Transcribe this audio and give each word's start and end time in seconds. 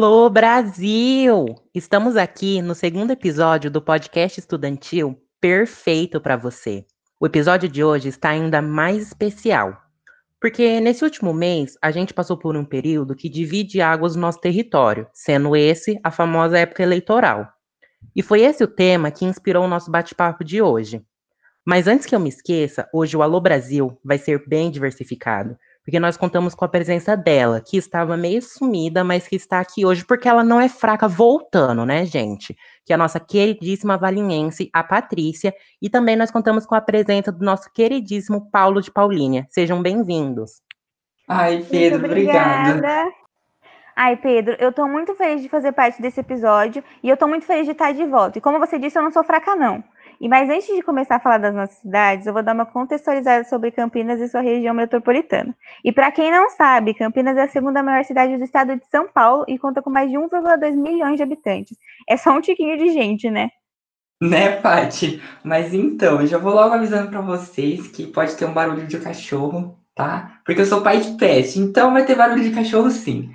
Alô, 0.00 0.30
Brasil! 0.30 1.56
Estamos 1.74 2.16
aqui 2.16 2.62
no 2.62 2.72
segundo 2.72 3.10
episódio 3.10 3.68
do 3.68 3.82
podcast 3.82 4.38
estudantil 4.38 5.20
perfeito 5.40 6.20
para 6.20 6.36
você. 6.36 6.86
O 7.18 7.26
episódio 7.26 7.68
de 7.68 7.82
hoje 7.82 8.08
está 8.08 8.28
ainda 8.28 8.62
mais 8.62 9.08
especial, 9.08 9.76
porque 10.40 10.78
nesse 10.78 11.02
último 11.02 11.34
mês 11.34 11.76
a 11.82 11.90
gente 11.90 12.14
passou 12.14 12.38
por 12.38 12.56
um 12.56 12.64
período 12.64 13.16
que 13.16 13.28
divide 13.28 13.80
águas 13.80 14.14
no 14.14 14.22
nosso 14.22 14.40
território, 14.40 15.08
sendo 15.12 15.56
esse 15.56 15.98
a 16.04 16.12
famosa 16.12 16.60
época 16.60 16.84
eleitoral. 16.84 17.52
E 18.14 18.22
foi 18.22 18.42
esse 18.42 18.62
o 18.62 18.68
tema 18.68 19.10
que 19.10 19.24
inspirou 19.24 19.64
o 19.64 19.68
nosso 19.68 19.90
bate-papo 19.90 20.44
de 20.44 20.62
hoje. 20.62 21.04
Mas 21.66 21.88
antes 21.88 22.06
que 22.06 22.14
eu 22.14 22.20
me 22.20 22.28
esqueça, 22.28 22.88
hoje 22.94 23.16
o 23.16 23.22
Alô 23.22 23.40
Brasil 23.40 23.98
vai 24.04 24.16
ser 24.16 24.46
bem 24.46 24.70
diversificado 24.70 25.58
porque 25.88 25.98
nós 25.98 26.18
contamos 26.18 26.54
com 26.54 26.66
a 26.66 26.68
presença 26.68 27.16
dela, 27.16 27.62
que 27.62 27.78
estava 27.78 28.14
meio 28.14 28.42
sumida, 28.42 29.02
mas 29.02 29.26
que 29.26 29.36
está 29.36 29.58
aqui 29.58 29.86
hoje 29.86 30.04
porque 30.04 30.28
ela 30.28 30.44
não 30.44 30.60
é 30.60 30.68
fraca 30.68 31.08
voltando, 31.08 31.86
né, 31.86 32.04
gente? 32.04 32.54
Que 32.84 32.92
é 32.92 32.94
a 32.94 32.98
nossa 32.98 33.18
queridíssima 33.18 33.96
valinhense, 33.96 34.68
a 34.70 34.84
Patrícia, 34.84 35.50
e 35.80 35.88
também 35.88 36.14
nós 36.14 36.30
contamos 36.30 36.66
com 36.66 36.74
a 36.74 36.80
presença 36.82 37.32
do 37.32 37.42
nosso 37.42 37.72
queridíssimo 37.72 38.50
Paulo 38.50 38.82
de 38.82 38.90
Paulínia. 38.90 39.46
Sejam 39.48 39.80
bem-vindos. 39.80 40.60
Ai, 41.26 41.64
Pedro, 41.70 42.04
obrigada. 42.04 43.10
Ai, 43.96 44.14
Pedro, 44.14 44.56
eu 44.60 44.70
tô 44.70 44.86
muito 44.86 45.14
feliz 45.14 45.40
de 45.40 45.48
fazer 45.48 45.72
parte 45.72 46.02
desse 46.02 46.20
episódio 46.20 46.84
e 47.02 47.08
eu 47.08 47.16
tô 47.16 47.26
muito 47.26 47.46
feliz 47.46 47.64
de 47.64 47.72
estar 47.72 47.92
de 47.92 48.04
volta. 48.04 48.36
E 48.36 48.42
como 48.42 48.58
você 48.58 48.78
disse, 48.78 48.98
eu 48.98 49.02
não 49.02 49.10
sou 49.10 49.24
fraca, 49.24 49.56
não. 49.56 49.82
E 50.20 50.28
mas 50.28 50.50
antes 50.50 50.66
de 50.66 50.82
começar 50.82 51.16
a 51.16 51.20
falar 51.20 51.38
das 51.38 51.54
nossas 51.54 51.76
cidades, 51.78 52.26
eu 52.26 52.32
vou 52.32 52.42
dar 52.42 52.54
uma 52.54 52.66
contextualizada 52.66 53.44
sobre 53.44 53.70
Campinas 53.70 54.20
e 54.20 54.28
sua 54.28 54.40
região 54.40 54.74
metropolitana. 54.74 55.54
E 55.84 55.92
para 55.92 56.10
quem 56.10 56.30
não 56.30 56.50
sabe, 56.50 56.94
Campinas 56.94 57.36
é 57.36 57.42
a 57.42 57.48
segunda 57.48 57.82
maior 57.82 58.04
cidade 58.04 58.36
do 58.36 58.42
estado 58.42 58.76
de 58.76 58.84
São 58.90 59.08
Paulo 59.08 59.44
e 59.46 59.58
conta 59.58 59.80
com 59.80 59.90
mais 59.90 60.10
de 60.10 60.16
1,2 60.16 60.74
milhões 60.74 61.16
de 61.16 61.22
habitantes. 61.22 61.76
É 62.08 62.16
só 62.16 62.32
um 62.36 62.40
tiquinho 62.40 62.76
de 62.76 62.92
gente, 62.92 63.30
né? 63.30 63.50
Né, 64.20 64.56
Paty? 64.56 65.22
Mas 65.44 65.72
então, 65.72 66.26
já 66.26 66.38
vou 66.38 66.52
logo 66.52 66.74
avisando 66.74 67.08
para 67.08 67.20
vocês 67.20 67.86
que 67.86 68.06
pode 68.08 68.34
ter 68.36 68.46
um 68.46 68.52
barulho 68.52 68.86
de 68.86 68.98
cachorro, 68.98 69.78
tá? 69.94 70.40
Porque 70.44 70.60
eu 70.60 70.66
sou 70.66 70.82
pai 70.82 71.00
de 71.00 71.12
pet, 71.16 71.60
então 71.60 71.92
vai 71.92 72.04
ter 72.04 72.16
barulho 72.16 72.42
de 72.42 72.50
cachorro 72.50 72.90
sim. 72.90 73.30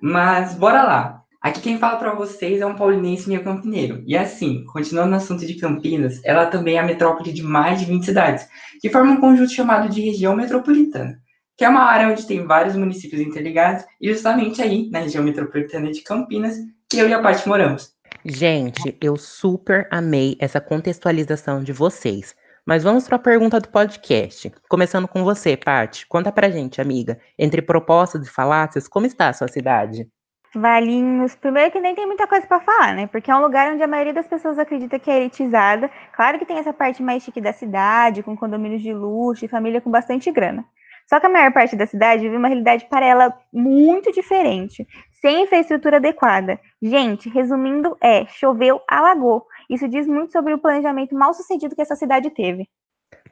Mas 0.00 0.54
bora 0.54 0.84
lá. 0.84 1.17
Aqui 1.40 1.60
quem 1.60 1.78
fala 1.78 1.96
para 1.96 2.14
vocês 2.14 2.60
é 2.60 2.66
um 2.66 2.74
paulinense 2.74 3.28
meio 3.28 3.44
campineiro. 3.44 4.02
E 4.04 4.16
assim, 4.16 4.64
continuando 4.72 5.10
no 5.10 5.16
assunto 5.16 5.46
de 5.46 5.54
Campinas, 5.54 6.20
ela 6.24 6.46
também 6.46 6.76
é 6.76 6.80
a 6.80 6.84
metrópole 6.84 7.32
de 7.32 7.44
mais 7.44 7.78
de 7.78 7.86
20 7.86 8.04
cidades, 8.04 8.48
que 8.80 8.90
formam 8.90 9.14
um 9.14 9.20
conjunto 9.20 9.52
chamado 9.52 9.88
de 9.88 10.00
região 10.00 10.34
metropolitana, 10.34 11.16
que 11.56 11.64
é 11.64 11.68
uma 11.68 11.84
área 11.84 12.08
onde 12.08 12.26
tem 12.26 12.44
vários 12.44 12.74
municípios 12.74 13.22
interligados, 13.22 13.84
e 14.00 14.12
justamente 14.12 14.60
aí, 14.60 14.90
na 14.90 14.98
região 14.98 15.22
metropolitana 15.22 15.92
de 15.92 16.02
Campinas, 16.02 16.56
que 16.90 16.98
eu 16.98 17.08
e 17.08 17.14
a 17.14 17.22
Paty 17.22 17.48
moramos. 17.48 17.92
Gente, 18.24 18.96
eu 19.00 19.16
super 19.16 19.86
amei 19.92 20.36
essa 20.40 20.60
contextualização 20.60 21.62
de 21.62 21.72
vocês. 21.72 22.34
Mas 22.66 22.82
vamos 22.82 23.06
para 23.06 23.16
a 23.16 23.20
pergunta 23.20 23.60
do 23.60 23.68
podcast. 23.68 24.52
Começando 24.68 25.08
com 25.08 25.24
você, 25.24 25.56
Paty. 25.56 26.06
Conta 26.06 26.30
pra 26.30 26.50
gente, 26.50 26.80
amiga. 26.80 27.18
Entre 27.38 27.62
propostas 27.62 28.26
e 28.26 28.30
falácias, 28.30 28.86
como 28.86 29.06
está 29.06 29.28
a 29.28 29.32
sua 29.32 29.48
cidade? 29.48 30.06
Valinhos, 30.54 31.34
primeiro 31.34 31.70
que 31.70 31.80
nem 31.80 31.94
tem 31.94 32.06
muita 32.06 32.26
coisa 32.26 32.46
para 32.46 32.60
falar, 32.60 32.94
né? 32.94 33.06
Porque 33.06 33.30
é 33.30 33.36
um 33.36 33.42
lugar 33.42 33.72
onde 33.72 33.82
a 33.82 33.86
maioria 33.86 34.14
das 34.14 34.26
pessoas 34.26 34.58
acredita 34.58 34.98
que 34.98 35.10
é 35.10 35.18
elitizada. 35.20 35.90
Claro 36.14 36.38
que 36.38 36.46
tem 36.46 36.58
essa 36.58 36.72
parte 36.72 37.02
mais 37.02 37.22
chique 37.22 37.40
da 37.40 37.52
cidade, 37.52 38.22
com 38.22 38.36
condomínios 38.36 38.82
de 38.82 38.92
luxo 38.92 39.44
e 39.44 39.48
família 39.48 39.80
com 39.80 39.90
bastante 39.90 40.30
grana. 40.32 40.64
Só 41.06 41.20
que 41.20 41.26
a 41.26 41.30
maior 41.30 41.52
parte 41.52 41.76
da 41.76 41.86
cidade 41.86 42.22
vive 42.22 42.36
uma 42.36 42.48
realidade 42.48 42.86
para 42.86 43.04
ela 43.04 43.34
muito 43.52 44.12
diferente, 44.12 44.86
sem 45.20 45.42
infraestrutura 45.42 45.96
adequada. 45.96 46.60
Gente, 46.82 47.28
resumindo, 47.28 47.96
é 48.00 48.26
choveu, 48.26 48.80
alagou. 48.88 49.46
Isso 49.70 49.88
diz 49.88 50.06
muito 50.06 50.32
sobre 50.32 50.52
o 50.54 50.58
planejamento 50.58 51.14
mal 51.14 51.32
sucedido 51.34 51.74
que 51.74 51.82
essa 51.82 51.96
cidade 51.96 52.30
teve. 52.30 52.68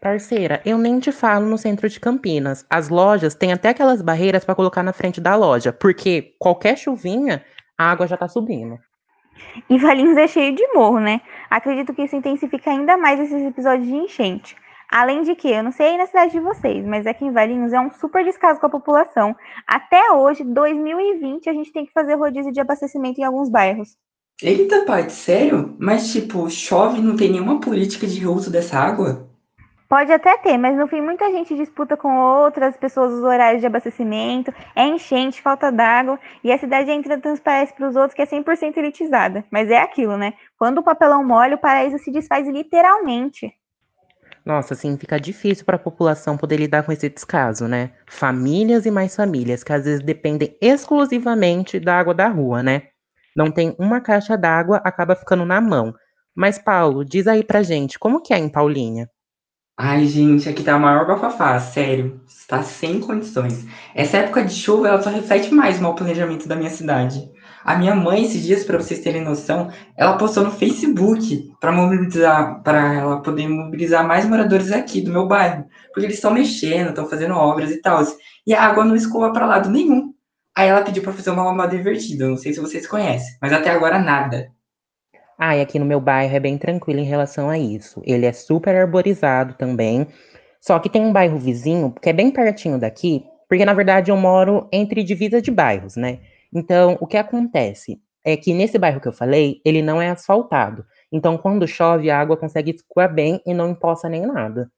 Parceira, 0.01 0.61
eu 0.65 0.79
nem 0.79 0.99
te 0.99 1.11
falo 1.11 1.47
no 1.47 1.59
centro 1.59 1.89
de 1.89 1.99
Campinas. 1.99 2.65
As 2.69 2.89
lojas 2.89 3.35
têm 3.35 3.53
até 3.53 3.71
aquelas 3.71 4.03
barreiras 4.03 4.45
para 4.45 4.55
colocar 4.55 4.83
na 4.83 4.93
frente 4.93 5.21
da 5.21 5.35
loja, 5.35 5.73
porque 5.73 6.35
qualquer 6.39 6.77
chuvinha, 6.77 7.45
a 7.77 7.91
água 7.91 8.07
já 8.07 8.17
tá 8.17 8.29
subindo. 8.29 8.79
E 9.69 9.79
Valinhos 9.79 10.17
é 10.17 10.27
cheio 10.27 10.55
de 10.55 10.67
morro, 10.75 11.01
né? 11.01 11.21
Acredito 11.51 11.95
que 11.95 12.03
isso 12.03 12.17
intensifica 12.17 12.71
ainda 12.71 12.97
mais 12.97 13.21
esses 13.21 13.43
episódios 13.43 13.87
de 13.87 13.95
enchente. 13.95 14.57
Além 14.91 15.23
de 15.23 15.35
que, 15.35 15.51
eu 15.51 15.63
não 15.63 15.73
sei 15.73 15.89
aí 15.89 15.99
na 15.99 16.07
cidade 16.07 16.33
de 16.33 16.41
vocês, 16.41 16.85
mas 16.87 17.07
aqui 17.07 17.25
em 17.25 17.33
Valinhos 17.33 17.73
é 17.73 17.81
um 17.81 17.91
super 17.91 18.25
descaso 18.25 18.61
com 18.61 18.67
a 18.67 18.71
população. 18.71 19.35
Até 19.67 20.13
hoje, 20.13 20.45
2020, 20.45 21.49
a 21.49 21.53
gente 21.53 21.73
tem 21.73 21.85
que 21.85 21.93
fazer 21.93 22.15
rodízio 22.15 22.53
de 22.53 22.61
abastecimento 22.61 23.21
em 23.21 23.25
alguns 23.25 23.49
bairros. 23.49 23.97
Eita, 24.41 24.85
pai, 24.85 25.09
sério? 25.09 25.75
Mas, 25.79 26.13
tipo, 26.13 26.49
chove 26.51 26.99
e 26.99 27.03
não 27.03 27.17
tem 27.17 27.33
nenhuma 27.33 27.59
política 27.59 28.07
de 28.07 28.27
uso 28.27 28.51
dessa 28.51 28.79
água? 28.79 29.29
Pode 29.89 30.13
até 30.13 30.37
ter, 30.39 30.59
mas 30.59 30.77
no 30.77 30.89
fim 30.89 31.01
muita 31.01 31.31
gente 31.31 31.55
disputa 31.55 31.97
com 31.97 32.19
outras 32.19 32.77
pessoas 32.77 33.13
os 33.13 33.23
horários 33.23 33.61
de 33.61 33.67
abastecimento, 33.69 34.53
é 34.75 34.85
enchente, 34.85 35.41
falta 35.41 35.71
d'água, 35.71 36.19
e 36.43 36.53
a 36.53 36.59
cidade 36.59 36.91
entra 36.91 37.19
transparece 37.19 37.73
para 37.73 37.89
os 37.89 37.95
outros 37.95 38.15
que 38.15 38.23
é 38.23 38.27
100% 38.27 38.77
elitizada. 38.77 39.45
Mas 39.51 39.71
é 39.71 39.79
aquilo, 39.79 40.17
né? 40.17 40.35
Quando 40.59 40.79
o 40.79 40.83
papelão 40.83 41.25
molha, 41.25 41.55
o 41.55 41.59
paraíso 41.59 41.99
se 41.99 42.11
desfaz 42.11 42.49
literalmente. 42.49 43.55
Nossa, 44.45 44.75
assim, 44.75 44.97
fica 44.97 45.21
difícil 45.21 45.65
para 45.65 45.77
a 45.77 45.79
população 45.79 46.37
poder 46.37 46.57
lidar 46.57 46.85
com 46.85 46.93
esse 46.93 47.09
descaso, 47.09 47.67
né? 47.69 47.91
Famílias 48.09 48.87
e 48.87 48.91
mais 48.91 49.15
famílias 49.15 49.63
que 49.63 49.73
às 49.73 49.85
vezes 49.85 50.05
dependem 50.05 50.57
exclusivamente 50.61 51.79
da 51.79 51.99
água 51.99 52.15
da 52.15 52.29
rua, 52.29 52.63
né? 52.63 52.83
Não 53.37 53.51
tem 53.51 53.75
uma 53.79 54.01
caixa 54.01 54.37
d'água, 54.37 54.81
acaba 54.85 55.15
ficando 55.15 55.45
na 55.45 55.61
mão. 55.61 55.95
Mas 56.35 56.59
Paulo, 56.59 57.05
diz 57.05 57.27
aí 57.27 57.43
pra 57.43 57.63
gente, 57.63 57.99
como 57.99 58.23
que 58.23 58.33
é 58.33 58.39
em 58.39 58.49
Paulinha? 58.49 59.09
Ai, 59.79 60.07
gente, 60.07 60.49
aqui 60.49 60.63
tá 60.63 60.75
a 60.75 60.79
maior 60.79 61.07
bafafá, 61.07 61.59
sério. 61.61 62.21
Está 62.27 62.63
sem 62.63 62.99
condições. 62.99 63.67
Essa 63.95 64.19
época 64.19 64.43
de 64.43 64.55
chuva, 64.55 64.89
ela 64.89 65.03
só 65.03 65.11
reflete 65.11 65.53
mais 65.53 65.79
o 65.79 65.83
mau 65.83 65.95
planejamento 65.95 66.49
da 66.49 66.57
minha 66.57 66.71
cidade. 66.71 67.31
A 67.63 67.77
minha 67.77 67.95
mãe, 67.95 68.25
esses 68.25 68.43
dias, 68.43 68.65
para 68.65 68.79
vocês 68.79 69.01
terem 69.01 69.23
noção, 69.23 69.71
ela 69.97 70.17
postou 70.17 70.45
no 70.45 70.51
Facebook 70.51 71.53
para 71.61 71.73
mobilizar, 71.73 72.63
para 72.63 72.95
ela 72.95 73.23
poder 73.23 73.49
mobilizar 73.49 74.07
mais 74.07 74.25
moradores 74.25 74.73
aqui 74.73 75.03
do 75.03 75.13
meu 75.13 75.27
bairro, 75.27 75.67
porque 75.93 76.07
eles 76.07 76.17
estão 76.17 76.33
mexendo, 76.33 76.91
estão 76.91 77.09
fazendo 77.09 77.35
obras 77.35 77.71
e 77.71 77.81
tal. 77.81 78.03
E 78.47 78.55
a 78.55 78.63
água 78.63 78.85
não 78.85 78.97
escoa 78.97 79.33
para 79.33 79.47
lado 79.47 79.69
nenhum. 79.69 80.15
Aí 80.57 80.69
ela 80.69 80.83
pediu 80.83 81.03
para 81.03 81.13
fazer 81.13 81.31
uma 81.31 81.45
lambada 81.45 81.77
invertida, 81.77 82.27
não 82.27 82.37
sei 82.39 82.55
se 82.55 82.61
vocês 82.61 82.87
conhecem, 82.87 83.37
mas 83.43 83.53
até 83.53 83.71
agora 83.71 83.99
nada. 83.99 84.56
Ah, 85.39 85.57
e 85.57 85.61
aqui 85.61 85.79
no 85.79 85.85
meu 85.85 86.01
bairro 86.01 86.35
é 86.35 86.41
bem 86.41 86.57
tranquilo 86.57 87.01
em 87.01 87.05
relação 87.05 87.51
a 87.51 87.59
isso. 87.59 88.03
Ele 88.05 88.25
é 88.25 88.33
super 88.33 88.75
arborizado 88.75 89.55
também. 89.55 90.07
Só 90.61 90.79
que 90.79 90.89
tem 90.89 91.03
um 91.03 91.13
bairro 91.13 91.39
vizinho, 91.39 91.93
que 92.01 92.09
é 92.09 92.13
bem 92.13 92.31
pertinho 92.31 92.79
daqui, 92.79 93.25
porque 93.49 93.65
na 93.65 93.75
verdade 93.75 94.11
eu 94.11 94.17
moro 94.17 94.69
entre 94.73 95.03
divisas 95.03 95.43
de 95.43 95.51
bairros, 95.51 95.97
né? 95.97 96.21
Então, 96.53 96.97
o 97.01 97.07
que 97.07 97.17
acontece 97.17 98.01
é 98.25 98.37
que 98.37 98.53
nesse 98.53 98.79
bairro 98.79 99.01
que 99.01 99.07
eu 99.07 99.13
falei, 99.13 99.61
ele 99.65 99.83
não 99.83 100.03
é 100.03 100.09
asfaltado. 100.09 100.85
Então, 101.13 101.39
quando 101.39 101.69
chove, 101.69 102.11
a 102.11 102.19
água 102.19 102.37
consegue 102.37 102.73
escoar 102.73 103.13
bem 103.13 103.41
e 103.47 103.55
não 103.55 103.71
empoça 103.71 104.09
nem 104.09 104.27
nada. 104.27 104.71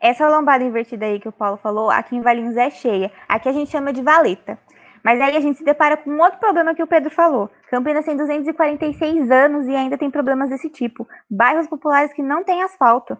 Essa 0.00 0.28
lombada 0.28 0.64
invertida 0.64 1.06
aí 1.06 1.20
que 1.20 1.28
o 1.28 1.32
Paulo 1.32 1.56
falou, 1.56 1.88
aqui 1.88 2.16
em 2.16 2.20
Valinhos 2.20 2.56
é 2.56 2.68
cheia. 2.68 3.10
Aqui 3.28 3.48
a 3.48 3.52
gente 3.52 3.70
chama 3.70 3.92
de 3.92 4.02
valeta. 4.02 4.58
Mas 5.04 5.20
aí 5.20 5.36
a 5.36 5.40
gente 5.40 5.58
se 5.58 5.64
depara 5.64 5.96
com 5.96 6.16
outro 6.18 6.38
problema 6.38 6.74
que 6.74 6.82
o 6.82 6.86
Pedro 6.86 7.10
falou. 7.10 7.50
Campinas 7.70 8.04
tem 8.04 8.16
246 8.16 9.30
anos 9.30 9.66
e 9.66 9.74
ainda 9.74 9.98
tem 9.98 10.10
problemas 10.10 10.50
desse 10.50 10.70
tipo. 10.70 11.06
Bairros 11.28 11.66
populares 11.66 12.12
que 12.12 12.22
não 12.22 12.44
têm 12.44 12.62
asfalto. 12.62 13.16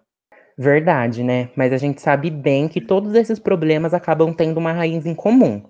Verdade, 0.57 1.23
né? 1.23 1.51
Mas 1.57 1.73
a 1.73 1.77
gente 1.79 2.01
sabe 2.01 2.31
bem 2.31 2.69
que 2.69 2.81
todos 2.81 3.15
esses 3.15 3.39
problemas 3.39 3.95
acabam 3.95 4.33
tendo 4.33 4.59
uma 4.59 4.73
raiz 4.73 5.07
em 5.07 5.15
comum. 5.15 5.63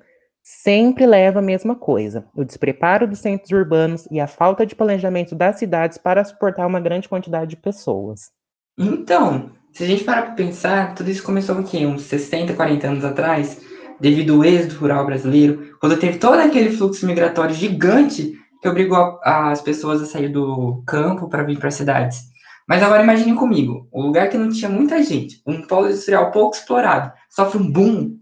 Sempre 0.43 1.07
leva 1.07 1.39
a 1.39 1.43
mesma 1.43 1.77
coisa: 1.77 2.27
o 2.35 2.45
despreparo 2.45 3.07
dos 3.07 3.21
centros 3.21 3.51
urbanos 3.53 4.09
e 4.11 4.19
a 4.21 4.27
falta 4.27 4.67
de 4.67 4.75
planejamento 4.75 5.35
das 5.35 5.59
cidades 5.59 5.99
para 5.99 6.25
suportar 6.25 6.67
uma 6.67 6.81
grande 6.81 7.09
quantidade 7.09 7.51
de 7.51 7.57
pessoas. 7.57 8.33
Então, 8.77 9.53
se 9.73 9.85
a 9.85 9.87
gente 9.87 10.05
parar 10.05 10.23
para 10.23 10.35
pensar, 10.35 10.95
tudo 10.95 11.11
isso 11.11 11.23
começou 11.23 11.59
aqui, 11.59 11.87
uns 11.87 12.03
60, 12.03 12.55
40 12.55 12.87
anos 12.87 13.05
atrás, 13.05 13.61
devido 14.03 14.35
ao 14.35 14.45
êxodo 14.45 14.81
rural 14.81 15.07
brasileiro, 15.07 15.77
quando 15.79 15.97
teve 15.97 16.19
todo 16.19 16.35
aquele 16.35 16.77
fluxo 16.77 17.07
migratório 17.07 17.55
gigante 17.55 18.37
que 18.61 18.69
obrigou 18.69 19.21
as 19.23 19.63
pessoas 19.63 20.03
a 20.03 20.07
sair 20.07 20.29
do 20.29 20.83
campo 20.85 21.29
para 21.29 21.45
vir 21.45 21.57
para 21.57 21.69
as 21.69 21.75
cidades. 21.77 22.21
Mas 22.69 22.83
agora 22.83 23.05
imagine 23.05 23.35
comigo, 23.37 23.89
um 23.93 24.03
lugar 24.03 24.29
que 24.29 24.37
não 24.37 24.49
tinha 24.49 24.69
muita 24.69 25.01
gente, 25.05 25.41
um 25.47 25.63
polo 25.63 25.87
industrial 25.87 26.33
pouco 26.33 26.57
explorado, 26.57 27.13
sofre 27.31 27.63
um 27.63 27.71
boom. 27.71 28.17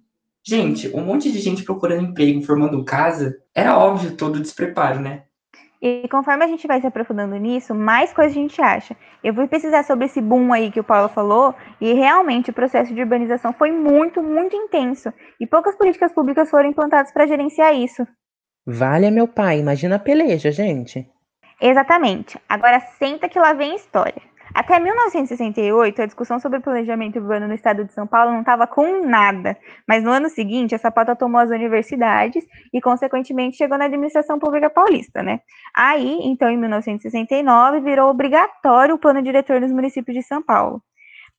Gente, 0.47 0.95
um 0.95 1.03
monte 1.03 1.33
de 1.33 1.39
gente 1.41 1.63
procurando 1.63 2.09
emprego, 2.09 2.43
formando 2.43 2.85
casa, 2.85 3.35
era 3.55 3.79
óbvio 3.79 4.13
todo 4.13 4.37
o 4.37 4.41
despreparo, 4.41 5.01
né? 5.01 5.23
E 5.83 6.07
conforme 6.09 6.45
a 6.45 6.49
gente 6.49 6.67
vai 6.67 6.81
se 6.81 6.87
aprofundando 6.87 7.37
nisso, 7.37 7.75
mais 7.75 8.13
coisas 8.13 8.37
a 8.37 8.41
gente 8.41 8.61
acha. 8.61 8.95
Eu 9.25 9.35
fui 9.35 9.49
pesquisar 9.49 9.83
sobre 9.83 10.05
esse 10.05 10.21
boom 10.21 10.53
aí 10.53 10.71
que 10.71 10.81
o 10.81 10.85
Paulo 10.85 11.09
falou, 11.09 11.55
e 11.81 11.95
realmente 11.95 12.51
o 12.51 12.53
processo 12.53 12.95
de 12.95 13.01
urbanização 13.01 13.53
foi 13.53 13.73
muito, 13.73 14.23
muito 14.23 14.55
intenso. 14.55 15.11
E 15.41 15.47
poucas 15.47 15.77
políticas 15.77 16.13
públicas 16.13 16.51
foram 16.51 16.69
implantadas 16.69 17.11
para 17.13 17.27
gerenciar 17.27 17.75
isso. 17.75 18.07
Vale 18.67 19.11
meu 19.11 19.27
pai, 19.27 19.59
imagina 19.59 19.97
a 19.97 19.99
peleja, 19.99 20.53
gente. 20.53 21.09
Exatamente. 21.61 22.39
Agora 22.47 22.81
senta 22.99 23.29
que 23.29 23.39
lá 23.39 23.55
vem 23.55 23.75
história. 23.75 24.23
Até 24.55 24.81
1968, 24.81 26.03
a 26.03 26.07
discussão 26.07 26.41
sobre 26.41 26.61
planejamento 26.61 27.19
urbano 27.19 27.47
no 27.47 27.55
estado 27.55 27.85
de 27.85 27.93
São 27.93 28.07
Paulo 28.07 28.33
não 28.33 28.41
estava 28.41 28.67
com 28.67 29.07
nada, 29.07 29.57
mas 29.87 30.03
no 30.03 30.11
ano 30.11 30.29
seguinte, 30.29 30.75
essa 30.75 30.91
pauta 30.91 31.15
tomou 31.15 31.41
as 31.41 31.51
universidades 31.51 32.45
e, 32.73 32.81
consequentemente, 32.81 33.57
chegou 33.57 33.79
na 33.79 33.85
administração 33.85 34.39
pública 34.39 34.69
paulista, 34.69 35.23
né? 35.23 35.41
Aí, 35.75 36.19
então, 36.23 36.51
em 36.51 36.57
1969, 36.57 37.81
virou 37.81 38.11
obrigatório 38.11 38.95
o 38.97 38.99
plano 38.99 39.23
diretor 39.23 39.61
nos 39.61 39.73
municípios 39.73 40.17
de 40.17 40.23
São 40.23 40.43
Paulo. 40.43 40.83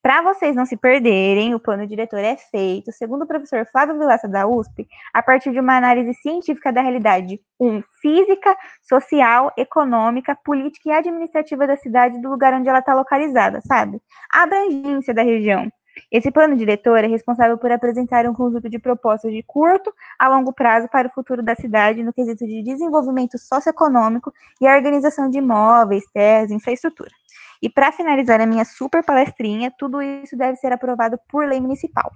Para 0.02 0.20
vocês 0.20 0.56
não 0.56 0.66
se 0.66 0.76
perderem, 0.76 1.54
o 1.54 1.60
plano 1.60 1.86
diretor 1.86 2.18
é 2.18 2.36
feito, 2.36 2.90
segundo 2.90 3.22
o 3.22 3.26
professor 3.26 3.64
Flávio 3.70 3.96
Vilaça 3.96 4.26
da 4.26 4.48
USP, 4.48 4.88
a 5.14 5.22
partir 5.22 5.52
de 5.52 5.60
uma 5.60 5.76
análise 5.76 6.12
científica 6.14 6.72
da 6.72 6.82
realidade 6.82 7.40
um, 7.60 7.80
física, 8.00 8.56
social, 8.82 9.52
econômica, 9.56 10.36
política 10.44 10.88
e 10.88 10.92
administrativa 10.92 11.68
da 11.68 11.76
cidade 11.76 12.20
do 12.20 12.28
lugar 12.28 12.52
onde 12.52 12.68
ela 12.68 12.80
está 12.80 12.94
localizada, 12.94 13.60
sabe? 13.60 14.02
A 14.34 14.42
abrangência 14.42 15.14
da 15.14 15.22
região. 15.22 15.70
Esse 16.10 16.32
plano 16.32 16.56
diretor 16.56 17.04
é 17.04 17.06
responsável 17.06 17.56
por 17.56 17.70
apresentar 17.70 18.26
um 18.26 18.34
conjunto 18.34 18.68
de 18.68 18.80
propostas 18.80 19.30
de 19.30 19.44
curto 19.44 19.94
a 20.18 20.28
longo 20.28 20.52
prazo 20.52 20.88
para 20.88 21.06
o 21.06 21.12
futuro 21.12 21.44
da 21.44 21.54
cidade 21.54 22.02
no 22.02 22.12
quesito 22.12 22.44
de 22.44 22.60
desenvolvimento 22.64 23.38
socioeconômico 23.38 24.32
e 24.60 24.66
a 24.66 24.74
organização 24.74 25.30
de 25.30 25.38
imóveis, 25.38 26.02
terras, 26.12 26.50
infraestrutura. 26.50 27.10
E 27.62 27.70
para 27.70 27.92
finalizar 27.92 28.40
a 28.40 28.46
minha 28.46 28.64
super 28.64 29.04
palestrinha, 29.04 29.72
tudo 29.78 30.02
isso 30.02 30.36
deve 30.36 30.56
ser 30.56 30.72
aprovado 30.72 31.16
por 31.28 31.46
lei 31.46 31.60
municipal. 31.60 32.10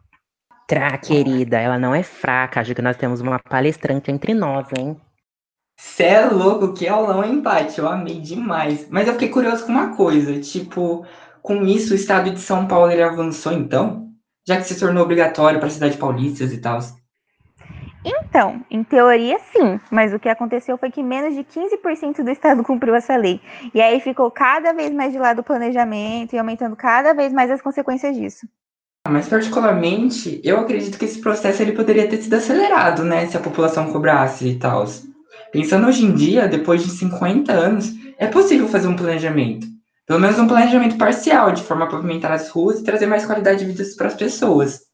Tra, 0.67 0.99
querida, 0.99 1.61
ela 1.61 1.79
não 1.79 1.95
é 1.95 2.03
fraca. 2.03 2.61
Acho 2.61 2.75
que 2.75 2.83
nós 2.83 2.97
temos 2.97 3.21
uma 3.21 3.39
palestrante 3.39 4.11
entre 4.11 4.35
nós, 4.35 4.67
hein? 4.77 5.01
Cê 5.79 6.05
é 6.05 6.27
louco, 6.27 6.75
que 6.75 6.89
aulão, 6.89 7.23
hein, 7.23 7.41
Paty? 7.41 7.79
Eu 7.79 7.89
amei 7.89 8.21
demais. 8.21 8.89
Mas 8.91 9.07
eu 9.07 9.13
fiquei 9.13 9.29
curioso 9.29 9.65
com 9.65 9.73
uma 9.73 9.95
coisa, 9.95 10.41
tipo, 10.41 11.07
com 11.43 11.65
isso 11.65 11.93
o 11.93 11.97
estado 11.97 12.31
de 12.33 12.41
São 12.41 12.67
Paulo 12.67 12.91
ele 12.91 13.03
avançou 13.03 13.53
então? 13.53 14.11
Já 14.49 14.57
que 14.57 14.65
se 14.65 14.79
tornou 14.81 15.05
obrigatório 15.05 15.61
para 15.61 15.69
a 15.69 15.71
cidade 15.71 15.97
paulistas 15.97 16.53
e 16.53 16.59
tal. 16.59 16.81
Então, 18.09 18.65
em 18.71 18.85
teoria, 18.85 19.37
sim, 19.53 19.81
mas 19.91 20.15
o 20.15 20.19
que 20.21 20.29
aconteceu 20.29 20.79
foi 20.79 20.93
que 20.93 21.03
menos 21.03 21.35
de 21.35 21.43
15% 21.43 22.23
do 22.23 22.31
estado 22.31 22.63
cumpriu 22.63 22.95
essa 22.95 23.17
lei. 23.17 23.41
E 23.75 23.81
aí 23.81 23.99
ficou 23.99 24.31
cada 24.31 24.73
vez 24.73 24.93
mais 24.93 25.13
de 25.13 25.19
lado 25.19 25.41
o 25.41 25.45
planejamento 25.45 26.33
e 26.33 26.39
aumentando 26.39 26.77
cada 26.77 27.13
vez 27.13 27.33
mais 27.33 27.51
as 27.51 27.61
consequências 27.61 28.17
disso. 28.17 28.47
Ah, 29.05 29.11
mas 29.11 29.29
particularmente, 29.29 30.41
eu 30.45 30.61
acredito 30.61 30.99
que 30.99 31.05
esse 31.05 31.21
processo 31.21 31.61
ele 31.63 31.73
poderia 31.73 32.09
ter 32.09 32.19
sido 32.19 32.35
acelerado, 32.35 33.05
né, 33.05 33.27
se 33.27 33.37
a 33.37 33.41
população 33.41 33.93
cobrasse 33.93 34.47
e 34.47 34.55
tal. 34.57 34.85
Pensando 35.51 35.89
hoje 35.89 36.05
em 36.05 36.15
dia, 36.15 36.47
depois 36.47 36.85
de 36.85 36.91
50 36.91 37.53
anos, 37.53 37.93
é 38.19 38.29
possível 38.29 38.69
fazer 38.69 38.87
um 38.87 38.97
planejamento. 38.97 39.67
Pelo 40.07 40.21
menos 40.21 40.39
um 40.39 40.47
planejamento 40.47 40.97
parcial, 40.97 41.51
de 41.51 41.63
forma 41.65 41.87
a 41.87 41.89
pavimentar 41.89 42.31
as 42.31 42.51
ruas 42.51 42.79
e 42.79 42.85
trazer 42.85 43.07
mais 43.07 43.27
qualidade 43.27 43.59
de 43.59 43.65
vida 43.65 43.83
para 43.97 44.07
as 44.07 44.15
pessoas. 44.15 44.86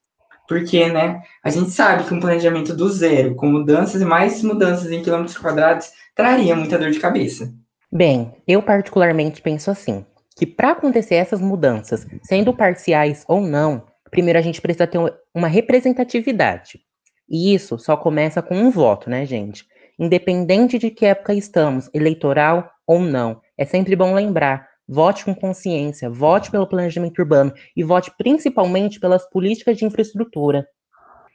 Porque, 0.48 0.88
né, 0.88 1.22
a 1.42 1.50
gente 1.50 1.70
sabe 1.70 2.04
que 2.04 2.14
um 2.14 2.20
planejamento 2.20 2.74
do 2.74 2.88
zero, 2.88 3.34
com 3.34 3.46
mudanças 3.46 4.00
e 4.00 4.04
mais 4.04 4.42
mudanças 4.42 4.90
em 4.90 5.02
quilômetros 5.02 5.38
quadrados, 5.38 5.90
traria 6.14 6.54
muita 6.56 6.78
dor 6.78 6.90
de 6.90 7.00
cabeça. 7.00 7.52
Bem, 7.90 8.32
eu 8.46 8.62
particularmente 8.62 9.42
penso 9.42 9.70
assim, 9.70 10.04
que 10.36 10.46
para 10.46 10.70
acontecer 10.70 11.16
essas 11.16 11.40
mudanças, 11.40 12.06
sendo 12.22 12.54
parciais 12.54 13.24
ou 13.28 13.40
não, 13.40 13.84
primeiro 14.10 14.38
a 14.38 14.42
gente 14.42 14.60
precisa 14.60 14.86
ter 14.86 14.98
uma 15.34 15.48
representatividade. 15.48 16.80
E 17.28 17.54
isso 17.54 17.78
só 17.78 17.96
começa 17.96 18.42
com 18.42 18.56
um 18.56 18.70
voto, 18.70 19.08
né, 19.08 19.24
gente? 19.24 19.66
Independente 19.98 20.78
de 20.78 20.90
que 20.90 21.06
época 21.06 21.34
estamos, 21.34 21.88
eleitoral 21.94 22.70
ou 22.86 23.00
não, 23.00 23.40
é 23.56 23.64
sempre 23.64 23.94
bom 23.94 24.14
lembrar 24.14 24.71
Vote 24.92 25.24
com 25.24 25.34
consciência, 25.34 26.10
vote 26.10 26.50
pelo 26.50 26.66
planejamento 26.66 27.18
urbano 27.18 27.50
e 27.74 27.82
vote 27.82 28.12
principalmente 28.18 29.00
pelas 29.00 29.26
políticas 29.30 29.78
de 29.78 29.86
infraestrutura. 29.86 30.66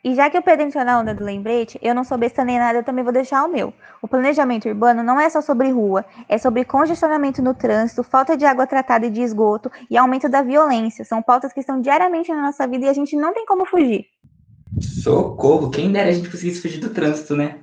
E 0.03 0.13
já 0.13 0.29
que 0.29 0.37
o 0.37 0.43
Pedro 0.43 0.67
entrou 0.67 0.85
na 0.85 0.99
onda 0.99 1.11
do 1.11 1.23
lembrete, 1.23 1.79
eu 1.81 1.95
não 1.95 2.03
sou 2.03 2.19
besta 2.19 2.45
nem 2.45 2.59
nada, 2.59 2.77
eu 2.77 2.83
também 2.83 3.03
vou 3.03 3.11
deixar 3.11 3.43
o 3.43 3.51
meu. 3.51 3.73
O 3.99 4.07
planejamento 4.07 4.69
urbano 4.69 5.01
não 5.01 5.19
é 5.19 5.27
só 5.27 5.41
sobre 5.41 5.71
rua, 5.71 6.05
é 6.29 6.37
sobre 6.37 6.63
congestionamento 6.65 7.41
no 7.41 7.55
trânsito, 7.55 8.03
falta 8.03 8.37
de 8.37 8.45
água 8.45 8.67
tratada 8.67 9.07
e 9.07 9.09
de 9.09 9.23
esgoto 9.23 9.71
e 9.89 9.97
aumento 9.97 10.29
da 10.29 10.43
violência. 10.43 11.03
São 11.03 11.19
pautas 11.23 11.51
que 11.51 11.61
estão 11.61 11.81
diariamente 11.81 12.31
na 12.31 12.43
nossa 12.43 12.67
vida 12.67 12.85
e 12.85 12.89
a 12.89 12.93
gente 12.93 13.15
não 13.15 13.33
tem 13.33 13.43
como 13.43 13.65
fugir. 13.65 14.05
Socorro, 14.79 15.71
quem 15.71 15.91
dera 15.91 16.09
a 16.09 16.13
gente 16.13 16.29
conseguisse 16.29 16.61
fugir 16.61 16.79
do 16.79 16.91
trânsito, 16.91 17.35
né? 17.35 17.57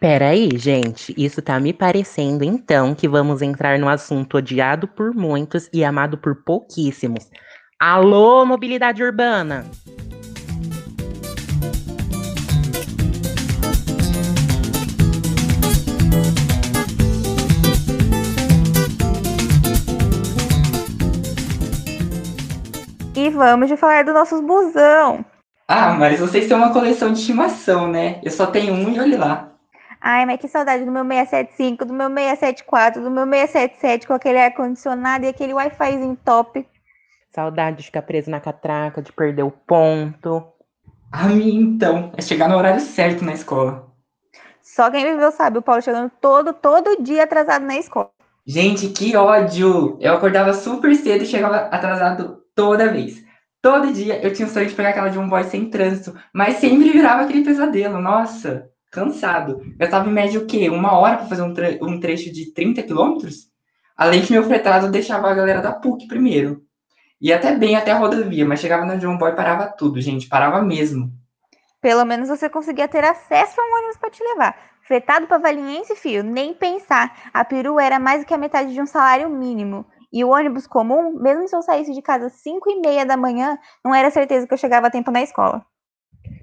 Peraí, 0.00 0.48
gente, 0.56 1.14
isso 1.14 1.42
tá 1.42 1.60
me 1.60 1.74
parecendo 1.74 2.42
então 2.42 2.94
que 2.94 3.06
vamos 3.06 3.42
entrar 3.42 3.78
no 3.78 3.86
assunto 3.86 4.38
odiado 4.38 4.88
por 4.88 5.14
muitos 5.14 5.68
e 5.74 5.84
amado 5.84 6.16
por 6.16 6.42
pouquíssimos. 6.42 7.28
Alô, 7.78 8.46
mobilidade 8.46 9.04
urbana! 9.04 9.66
E 23.14 23.28
vamos 23.28 23.68
de 23.68 23.76
falar 23.76 24.02
dos 24.04 24.14
nossos 24.14 24.40
busão. 24.40 25.22
Ah, 25.68 25.92
mas 25.92 26.18
vocês 26.18 26.48
têm 26.48 26.56
uma 26.56 26.72
coleção 26.72 27.12
de 27.12 27.20
estimação, 27.20 27.86
né? 27.86 28.18
Eu 28.24 28.30
só 28.30 28.46
tenho 28.46 28.72
um 28.72 28.90
e 28.94 28.98
olhe 28.98 29.16
lá. 29.18 29.49
Ai, 30.00 30.24
mas 30.24 30.40
que 30.40 30.48
saudade 30.48 30.84
do 30.84 30.90
meu 30.90 31.04
675, 31.04 31.84
do 31.84 31.92
meu 31.92 32.08
674, 32.08 33.02
do 33.02 33.10
meu 33.10 33.26
677 33.26 34.06
com 34.06 34.14
aquele 34.14 34.38
ar-condicionado 34.38 35.24
e 35.26 35.28
aquele 35.28 35.52
Wi-Fizinho 35.52 36.16
top. 36.24 36.66
Saudade 37.30 37.76
de 37.78 37.84
ficar 37.84 38.02
preso 38.02 38.30
na 38.30 38.40
catraca, 38.40 39.02
de 39.02 39.12
perder 39.12 39.42
o 39.42 39.50
ponto. 39.50 40.42
A 41.12 41.24
mim, 41.24 41.54
então, 41.54 42.12
é 42.16 42.22
chegar 42.22 42.48
no 42.48 42.56
horário 42.56 42.80
certo 42.80 43.24
na 43.24 43.34
escola. 43.34 43.88
Só 44.62 44.90
quem 44.90 45.04
viveu 45.04 45.30
sabe, 45.32 45.58
o 45.58 45.62
Paulo 45.62 45.82
chegando 45.82 46.10
todo, 46.20 46.54
todo 46.54 47.02
dia 47.02 47.24
atrasado 47.24 47.64
na 47.64 47.76
escola. 47.76 48.10
Gente, 48.46 48.88
que 48.88 49.14
ódio! 49.16 49.98
Eu 50.00 50.14
acordava 50.14 50.54
super 50.54 50.94
cedo 50.96 51.24
e 51.24 51.26
chegava 51.26 51.56
atrasado 51.66 52.42
toda 52.54 52.90
vez. 52.90 53.22
Todo 53.60 53.92
dia 53.92 54.20
eu 54.22 54.32
tinha 54.32 54.48
o 54.48 54.50
sonho 54.50 54.66
de 54.66 54.74
pegar 54.74 54.90
aquela 54.90 55.10
de 55.10 55.18
um 55.18 55.28
boy 55.28 55.44
sem 55.44 55.68
trânsito, 55.68 56.18
mas 56.32 56.56
sempre 56.56 56.90
virava 56.90 57.22
aquele 57.22 57.44
pesadelo. 57.44 58.00
Nossa! 58.00 58.70
Cansado. 58.90 59.62
Eu 59.78 59.88
tava 59.88 60.08
em 60.08 60.12
média 60.12 60.40
o 60.40 60.46
quê? 60.46 60.68
Uma 60.68 60.98
hora 60.98 61.18
para 61.18 61.26
fazer 61.26 61.42
um, 61.42 61.54
tre 61.54 61.78
um, 61.82 62.00
trecho 62.00 62.32
de 62.32 62.52
30 62.52 62.82
quilômetros? 62.82 63.48
Além 63.96 64.22
que 64.22 64.32
meu 64.32 64.42
fretado 64.42 64.90
deixava 64.90 65.30
a 65.30 65.34
galera 65.34 65.60
da 65.60 65.72
PUC 65.72 66.08
primeiro. 66.08 66.62
E 67.20 67.32
até 67.32 67.54
bem 67.54 67.76
até 67.76 67.92
a 67.92 67.98
rodovia, 67.98 68.46
mas 68.46 68.60
chegava 68.60 68.84
no 68.84 68.98
John 68.98 69.18
Boy 69.18 69.34
parava 69.36 69.66
tudo, 69.66 70.00
gente. 70.00 70.26
Parava 70.26 70.62
mesmo. 70.62 71.12
Pelo 71.80 72.04
menos 72.04 72.28
você 72.28 72.48
conseguia 72.48 72.88
ter 72.88 73.04
acesso 73.04 73.60
a 73.60 73.64
um 73.64 73.78
ônibus 73.78 73.96
para 73.98 74.10
te 74.10 74.22
levar. 74.22 74.56
Fretado 74.82 75.26
para 75.26 75.38
Valiense, 75.38 75.94
fio, 75.96 76.22
nem 76.24 76.52
pensar. 76.52 77.30
A 77.32 77.44
peru 77.44 77.78
era 77.78 77.98
mais 77.98 78.22
do 78.22 78.26
que 78.26 78.34
a 78.34 78.38
metade 78.38 78.72
de 78.72 78.80
um 78.80 78.86
salário 78.86 79.28
mínimo. 79.28 79.86
E 80.12 80.24
o 80.24 80.30
ônibus 80.30 80.66
comum, 80.66 81.12
mesmo 81.12 81.46
se 81.46 81.54
eu 81.54 81.62
saísse 81.62 81.92
de 81.92 82.02
casa 82.02 82.26
às 82.26 82.32
5 82.32 82.68
e 82.70 82.80
meia 82.80 83.06
da 83.06 83.16
manhã, 83.16 83.56
não 83.84 83.94
era 83.94 84.10
certeza 84.10 84.46
que 84.46 84.52
eu 84.52 84.58
chegava 84.58 84.88
a 84.88 84.90
tempo 84.90 85.10
na 85.10 85.22
escola. 85.22 85.64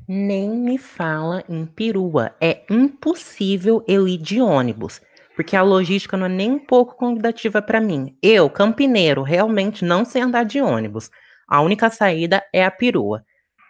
Nem 0.08 0.50
me 0.50 0.78
fala 0.78 1.44
em 1.50 1.66
perua. 1.66 2.34
É 2.40 2.64
impossível 2.70 3.84
eu 3.86 4.08
ir 4.08 4.18
de 4.18 4.42
ônibus, 4.42 5.02
porque 5.36 5.54
a 5.54 5.62
logística 5.62 6.16
não 6.16 6.28
é 6.28 6.30
nem 6.30 6.52
um 6.52 6.60
pouco 6.60 6.96
convidativa 6.96 7.62
para 7.62 7.82
mim. 7.82 8.18
Eu, 8.24 8.50
campineiro, 8.50 9.22
realmente 9.22 9.84
não 9.84 10.06
sei 10.06 10.22
andar 10.22 10.46
de 10.46 10.62
ônibus. 10.62 11.10
A 11.50 11.62
única 11.62 11.90
saída 11.90 12.42
é 12.54 12.64
a 12.64 12.72
perua. 12.72 13.24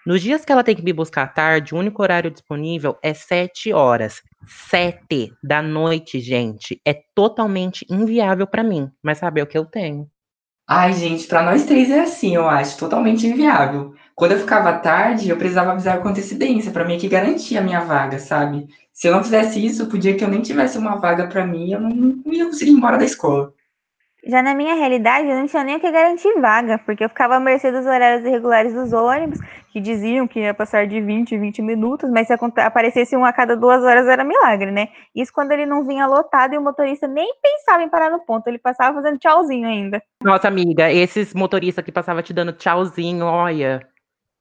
Nos 0.05 0.21
dias 0.21 0.45
que 0.45 0.51
ela 0.51 0.63
tem 0.63 0.75
que 0.75 0.83
me 0.83 0.93
buscar 0.93 1.23
à 1.23 1.27
tarde, 1.27 1.73
o 1.73 1.77
único 1.77 2.03
horário 2.03 2.29
disponível 2.29 2.97
é 3.01 3.15
7 3.15 3.73
horas. 3.73 4.21
7 4.69 5.33
da 5.43 5.61
noite, 5.61 6.19
gente. 6.19 6.79
É 6.85 6.93
totalmente 7.15 7.83
inviável 7.89 8.45
para 8.45 8.63
mim, 8.63 8.91
mas 9.03 9.17
sabe 9.17 9.41
o 9.41 9.47
que 9.47 9.57
eu 9.57 9.65
tenho. 9.65 10.07
Ai, 10.67 10.93
gente, 10.93 11.27
para 11.27 11.43
nós 11.43 11.65
três 11.65 11.89
é 11.89 12.01
assim, 12.01 12.35
eu 12.35 12.47
acho, 12.47 12.77
totalmente 12.77 13.25
inviável. 13.25 13.93
Quando 14.15 14.33
eu 14.33 14.39
ficava 14.39 14.77
tarde, 14.79 15.29
eu 15.29 15.37
precisava 15.37 15.71
avisar 15.71 16.01
com 16.01 16.09
antecedência, 16.09 16.71
para 16.71 16.83
mim 16.85 16.97
que 16.97 17.07
garantia 17.07 17.59
a 17.59 17.63
minha 17.63 17.79
vaga, 17.81 18.19
sabe? 18.19 18.67
Se 18.91 19.07
eu 19.07 19.13
não 19.13 19.23
fizesse 19.23 19.63
isso, 19.65 19.87
podia 19.87 20.15
que 20.17 20.23
eu 20.23 20.27
nem 20.29 20.41
tivesse 20.41 20.77
uma 20.77 20.95
vaga 20.97 21.27
para 21.27 21.45
mim, 21.45 21.71
eu 21.71 21.79
não, 21.79 22.21
ia 22.33 22.45
conseguir 22.45 22.71
ir 22.71 22.73
embora 22.75 22.97
da 22.97 23.05
escola. 23.05 23.53
Já 24.25 24.41
na 24.41 24.53
minha 24.53 24.73
realidade, 24.73 25.27
eu 25.27 25.35
não 25.35 25.47
tinha 25.47 25.63
nem 25.63 25.75
o 25.77 25.79
que 25.79 25.91
garantir 25.91 26.33
vaga, 26.41 26.77
porque 26.79 27.03
eu 27.03 27.09
ficava 27.09 27.35
à 27.35 27.39
mercê 27.39 27.71
dos 27.71 27.85
horários 27.85 28.25
irregulares 28.25 28.73
dos 28.73 28.91
ônibus, 28.91 29.39
que 29.71 29.79
diziam 29.79 30.27
que 30.27 30.39
ia 30.39 30.53
passar 30.53 30.87
de 30.87 30.99
20 30.99 31.37
20 31.37 31.61
minutos, 31.61 32.09
mas 32.09 32.27
se 32.27 32.33
aparecesse 32.33 33.15
um 33.15 33.23
a 33.23 33.31
cada 33.31 33.55
duas 33.55 33.83
horas 33.83 34.07
era 34.07 34.23
milagre, 34.23 34.71
né? 34.71 34.89
Isso 35.15 35.31
quando 35.31 35.51
ele 35.51 35.65
não 35.65 35.85
vinha 35.85 36.07
lotado 36.07 36.53
e 36.53 36.57
o 36.57 36.61
motorista 36.61 37.07
nem 37.07 37.31
pensava 37.41 37.83
em 37.83 37.89
parar 37.89 38.09
no 38.09 38.19
ponto, 38.19 38.47
ele 38.47 38.57
passava 38.57 38.95
fazendo 38.95 39.19
tchauzinho 39.19 39.67
ainda. 39.67 40.01
Nossa, 40.23 40.47
amiga, 40.47 40.91
esses 40.91 41.33
motoristas 41.33 41.85
que 41.85 41.91
passavam 41.91 42.23
te 42.23 42.33
dando 42.33 42.53
tchauzinho, 42.53 43.25
olha, 43.25 43.87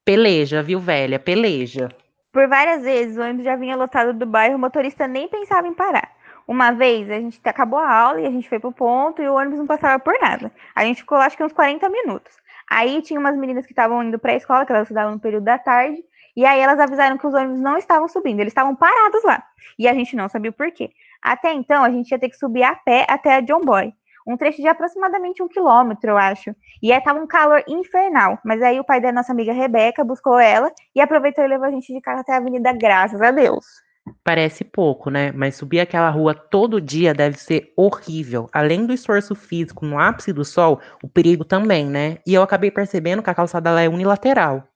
peleja, 0.04 0.62
viu, 0.62 0.80
velha, 0.80 1.18
peleja. 1.18 1.88
Por 2.32 2.48
várias 2.48 2.82
vezes, 2.82 3.16
o 3.16 3.20
ônibus 3.20 3.44
já 3.44 3.56
vinha 3.56 3.76
lotado 3.76 4.12
do 4.12 4.26
bairro, 4.26 4.56
o 4.56 4.58
motorista 4.58 5.06
nem 5.06 5.28
pensava 5.28 5.68
em 5.68 5.74
parar. 5.74 6.15
Uma 6.46 6.70
vez, 6.70 7.10
a 7.10 7.18
gente 7.18 7.40
acabou 7.44 7.78
a 7.78 7.92
aula 7.92 8.20
e 8.20 8.26
a 8.26 8.30
gente 8.30 8.48
foi 8.48 8.60
pro 8.60 8.70
ponto 8.70 9.20
e 9.20 9.28
o 9.28 9.34
ônibus 9.34 9.58
não 9.58 9.66
passava 9.66 9.98
por 9.98 10.14
nada. 10.20 10.52
A 10.74 10.84
gente 10.84 11.00
ficou 11.00 11.18
acho 11.18 11.36
que 11.36 11.42
uns 11.42 11.52
40 11.52 11.88
minutos. 11.88 12.32
Aí 12.70 13.02
tinha 13.02 13.18
umas 13.18 13.36
meninas 13.36 13.66
que 13.66 13.72
estavam 13.72 14.02
indo 14.02 14.18
para 14.18 14.32
a 14.32 14.36
escola, 14.36 14.64
que 14.64 14.72
elas 14.72 14.84
estudavam 14.84 15.14
no 15.14 15.20
período 15.20 15.44
da 15.44 15.58
tarde, 15.58 16.02
e 16.36 16.44
aí 16.44 16.60
elas 16.60 16.78
avisaram 16.78 17.16
que 17.16 17.26
os 17.26 17.34
ônibus 17.34 17.60
não 17.60 17.76
estavam 17.76 18.08
subindo, 18.08 18.40
eles 18.40 18.50
estavam 18.50 18.76
parados 18.76 19.24
lá. 19.24 19.42
E 19.78 19.88
a 19.88 19.94
gente 19.94 20.14
não 20.14 20.28
sabia 20.28 20.50
o 20.50 20.54
porquê. 20.54 20.90
Até 21.22 21.52
então, 21.52 21.82
a 21.82 21.90
gente 21.90 22.10
ia 22.10 22.18
ter 22.18 22.28
que 22.28 22.36
subir 22.36 22.62
a 22.62 22.74
pé 22.74 23.06
até 23.08 23.36
a 23.36 23.40
John 23.40 23.60
Boy. 23.60 23.92
Um 24.26 24.36
trecho 24.36 24.60
de 24.60 24.68
aproximadamente 24.68 25.42
um 25.42 25.48
quilômetro, 25.48 26.10
eu 26.10 26.18
acho. 26.18 26.54
E 26.82 26.92
aí 26.92 27.00
tava 27.00 27.20
um 27.20 27.26
calor 27.26 27.62
infernal. 27.68 28.38
Mas 28.44 28.60
aí 28.60 28.78
o 28.78 28.84
pai 28.84 29.00
da 29.00 29.12
nossa 29.12 29.32
amiga 29.32 29.52
Rebeca 29.52 30.04
buscou 30.04 30.38
ela 30.38 30.72
e 30.94 31.00
aproveitou 31.00 31.44
e 31.44 31.48
levou 31.48 31.66
a 31.66 31.70
gente 31.70 31.92
de 31.92 32.00
carro 32.00 32.20
até 32.20 32.32
a 32.34 32.36
avenida, 32.38 32.72
graças 32.72 33.22
a 33.22 33.30
Deus. 33.30 33.85
Parece 34.22 34.64
pouco, 34.64 35.10
né? 35.10 35.32
Mas 35.32 35.56
subir 35.56 35.80
aquela 35.80 36.10
rua 36.10 36.34
todo 36.34 36.80
dia 36.80 37.12
deve 37.12 37.38
ser 37.38 37.72
horrível. 37.76 38.48
Além 38.52 38.86
do 38.86 38.92
esforço 38.92 39.34
físico 39.34 39.84
no 39.84 39.98
ápice 39.98 40.32
do 40.32 40.44
sol, 40.44 40.80
o 41.02 41.08
perigo 41.08 41.44
também, 41.44 41.86
né? 41.86 42.18
E 42.26 42.34
eu 42.34 42.42
acabei 42.42 42.70
percebendo 42.70 43.22
que 43.22 43.30
a 43.30 43.34
calçada 43.34 43.70
lá 43.70 43.82
é 43.82 43.88
unilateral. 43.88 44.66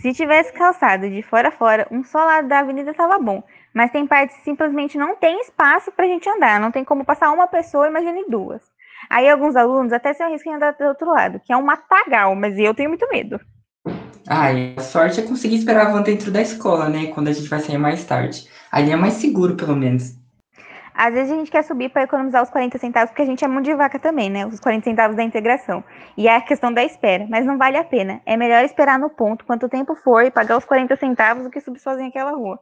Se 0.00 0.14
tivesse 0.14 0.52
calçado 0.54 1.10
de 1.10 1.22
fora 1.22 1.48
a 1.48 1.52
fora, 1.52 1.86
um 1.90 2.02
só 2.02 2.24
lado 2.24 2.48
da 2.48 2.60
avenida 2.60 2.90
estava 2.90 3.18
bom. 3.18 3.42
Mas 3.74 3.90
tem 3.90 4.06
partes 4.06 4.36
que 4.36 4.44
simplesmente 4.44 4.96
não 4.96 5.14
tem 5.14 5.40
espaço 5.42 5.92
para 5.92 6.06
a 6.06 6.08
gente 6.08 6.28
andar. 6.28 6.58
Não 6.58 6.70
tem 6.70 6.84
como 6.84 7.04
passar 7.04 7.30
uma 7.30 7.46
pessoa, 7.46 7.88
imagine 7.88 8.24
duas. 8.28 8.62
Aí 9.10 9.28
alguns 9.28 9.56
alunos 9.56 9.92
até 9.92 10.14
se 10.14 10.22
arriscam 10.22 10.52
em 10.52 10.56
andar 10.56 10.72
do 10.72 10.84
outro 10.84 11.10
lado, 11.10 11.40
que 11.40 11.52
é 11.52 11.56
um 11.56 11.62
matagal, 11.62 12.34
mas 12.34 12.58
eu 12.58 12.74
tenho 12.74 12.88
muito 12.88 13.08
medo. 13.10 13.40
Ah, 14.32 14.52
e 14.52 14.76
a 14.76 14.80
sorte 14.80 15.18
é 15.18 15.24
conseguir 15.24 15.56
esperar 15.56 15.88
a 15.88 15.90
van 15.90 16.02
dentro 16.02 16.30
da 16.30 16.40
escola, 16.40 16.88
né? 16.88 17.08
Quando 17.08 17.26
a 17.26 17.32
gente 17.32 17.48
vai 17.48 17.58
sair 17.58 17.78
mais 17.78 18.04
tarde. 18.04 18.48
Ali 18.70 18.92
é 18.92 18.96
mais 18.96 19.14
seguro, 19.14 19.56
pelo 19.56 19.74
menos. 19.74 20.14
Às 20.94 21.12
vezes 21.12 21.32
a 21.32 21.34
gente 21.34 21.50
quer 21.50 21.64
subir 21.64 21.90
para 21.90 22.04
economizar 22.04 22.40
os 22.40 22.48
40 22.48 22.78
centavos, 22.78 23.10
porque 23.10 23.22
a 23.22 23.26
gente 23.26 23.44
é 23.44 23.48
mão 23.48 23.60
de 23.60 23.74
vaca 23.74 23.98
também, 23.98 24.30
né? 24.30 24.46
Os 24.46 24.60
40 24.60 24.84
centavos 24.84 25.16
da 25.16 25.24
integração. 25.24 25.82
E 26.16 26.28
é 26.28 26.36
a 26.36 26.40
questão 26.40 26.72
da 26.72 26.84
espera, 26.84 27.26
mas 27.28 27.44
não 27.44 27.58
vale 27.58 27.76
a 27.76 27.82
pena. 27.82 28.20
É 28.24 28.36
melhor 28.36 28.64
esperar 28.64 29.00
no 29.00 29.10
ponto, 29.10 29.44
quanto 29.44 29.68
tempo 29.68 29.96
for, 29.96 30.24
e 30.24 30.30
pagar 30.30 30.58
os 30.58 30.64
40 30.64 30.94
centavos 30.94 31.42
do 31.42 31.50
que 31.50 31.60
subir 31.60 31.80
sozinho 31.80 32.08
aquela 32.08 32.30
rua. 32.30 32.60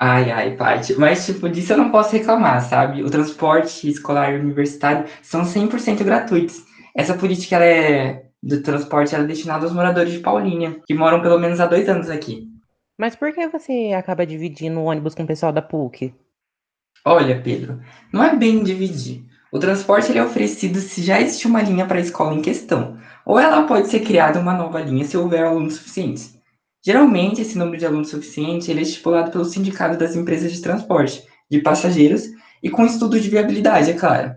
Ai, 0.00 0.30
ai, 0.30 0.56
Paty. 0.56 0.94
Mas, 0.98 1.26
tipo, 1.26 1.46
disso 1.46 1.74
eu 1.74 1.76
não 1.76 1.90
posso 1.90 2.16
reclamar, 2.16 2.62
sabe? 2.62 3.02
O 3.02 3.10
transporte 3.10 3.86
escolar 3.86 4.32
e 4.32 4.38
universitário 4.38 5.04
são 5.20 5.42
100% 5.42 6.02
gratuitos. 6.02 6.64
Essa 6.94 7.12
política, 7.12 7.56
ela 7.56 7.66
é 7.66 8.25
do 8.42 8.62
transporte, 8.62 9.14
ela 9.14 9.24
é 9.24 9.26
destinada 9.26 9.64
aos 9.64 9.72
moradores 9.72 10.12
de 10.12 10.20
Paulínia, 10.20 10.80
que 10.86 10.94
moram 10.94 11.20
pelo 11.20 11.38
menos 11.38 11.60
há 11.60 11.66
dois 11.66 11.88
anos 11.88 12.08
aqui. 12.10 12.48
Mas 12.98 13.14
por 13.14 13.32
que 13.32 13.46
você 13.48 13.92
acaba 13.96 14.26
dividindo 14.26 14.80
o 14.80 14.84
ônibus 14.84 15.14
com 15.14 15.22
o 15.22 15.26
pessoal 15.26 15.52
da 15.52 15.60
PUC? 15.60 16.14
Olha, 17.04 17.40
Pedro, 17.40 17.80
não 18.12 18.22
é 18.22 18.34
bem 18.34 18.62
dividir. 18.62 19.24
O 19.52 19.58
transporte 19.58 20.10
ele 20.10 20.18
é 20.18 20.24
oferecido 20.24 20.80
se 20.80 21.02
já 21.02 21.20
existe 21.20 21.46
uma 21.46 21.62
linha 21.62 21.86
para 21.86 21.98
a 21.98 22.00
escola 22.00 22.34
em 22.34 22.42
questão, 22.42 22.98
ou 23.24 23.38
ela 23.38 23.66
pode 23.66 23.88
ser 23.88 24.00
criada 24.00 24.40
uma 24.40 24.54
nova 24.54 24.80
linha 24.80 25.04
se 25.04 25.16
houver 25.16 25.44
alunos 25.44 25.74
suficientes. 25.74 26.36
Geralmente, 26.84 27.40
esse 27.40 27.58
número 27.58 27.78
de 27.78 27.86
alunos 27.86 28.10
suficiente 28.10 28.70
ele 28.70 28.80
é 28.80 28.82
estipulado 28.82 29.30
pelo 29.30 29.44
Sindicato 29.44 29.98
das 29.98 30.14
Empresas 30.14 30.52
de 30.52 30.62
Transporte 30.62 31.24
de 31.50 31.60
Passageiros 31.60 32.28
e 32.62 32.70
com 32.70 32.84
estudo 32.86 33.20
de 33.20 33.28
viabilidade, 33.28 33.90
é 33.90 33.94
claro. 33.94 34.34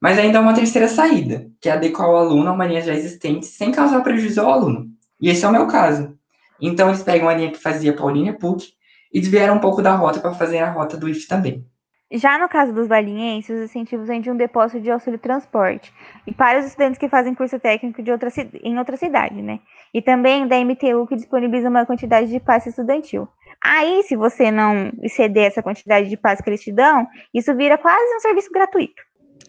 Mas 0.00 0.18
ainda 0.18 0.38
há 0.38 0.40
uma 0.40 0.54
terceira 0.54 0.88
saída, 0.88 1.50
que 1.60 1.68
é 1.68 1.72
adequar 1.72 2.08
o 2.08 2.16
aluno 2.16 2.48
a 2.48 2.52
uma 2.52 2.66
linha 2.66 2.82
já 2.82 2.94
existente 2.94 3.46
sem 3.46 3.72
causar 3.72 4.02
prejuízo 4.02 4.40
ao 4.40 4.52
aluno. 4.52 4.86
E 5.20 5.28
esse 5.28 5.44
é 5.44 5.48
o 5.48 5.52
meu 5.52 5.66
caso. 5.66 6.16
Então, 6.60 6.88
eles 6.88 7.02
pegam 7.02 7.28
a 7.28 7.34
linha 7.34 7.50
que 7.50 7.58
fazia 7.58 7.92
Paulínia 7.92 8.32
PUC 8.32 8.68
e 9.12 9.20
desviaram 9.20 9.56
um 9.56 9.60
pouco 9.60 9.82
da 9.82 9.94
rota 9.94 10.20
para 10.20 10.34
fazer 10.34 10.58
a 10.58 10.70
rota 10.70 10.96
do 10.96 11.08
IF 11.08 11.26
também. 11.26 11.64
Já 12.10 12.38
no 12.38 12.48
caso 12.48 12.72
dos 12.72 12.88
valienses, 12.88 13.50
os 13.50 13.64
incentivos 13.64 14.08
vêm 14.08 14.20
de 14.20 14.30
um 14.30 14.36
depósito 14.36 14.80
de 14.80 14.90
auxílio 14.90 15.18
transporte 15.18 15.92
e 16.26 16.32
para 16.32 16.58
os 16.58 16.64
estudantes 16.64 16.98
que 16.98 17.06
fazem 17.06 17.34
curso 17.34 17.60
técnico 17.60 18.02
de 18.02 18.10
outra, 18.10 18.30
em 18.62 18.78
outra 18.78 18.96
cidade, 18.96 19.42
né? 19.42 19.60
E 19.92 20.00
também 20.00 20.48
da 20.48 20.56
MTU, 20.58 21.06
que 21.06 21.16
disponibiliza 21.16 21.68
uma 21.68 21.84
quantidade 21.84 22.30
de 22.30 22.40
passe 22.40 22.70
estudantil. 22.70 23.28
Aí, 23.62 24.02
se 24.04 24.16
você 24.16 24.50
não 24.50 24.90
exceder 25.02 25.44
essa 25.44 25.62
quantidade 25.62 26.08
de 26.08 26.16
passe 26.16 26.42
que 26.42 26.48
eles 26.48 26.62
te 26.62 26.72
dão, 26.72 27.06
isso 27.34 27.54
vira 27.54 27.76
quase 27.76 28.16
um 28.16 28.20
serviço 28.20 28.50
gratuito. 28.50 29.02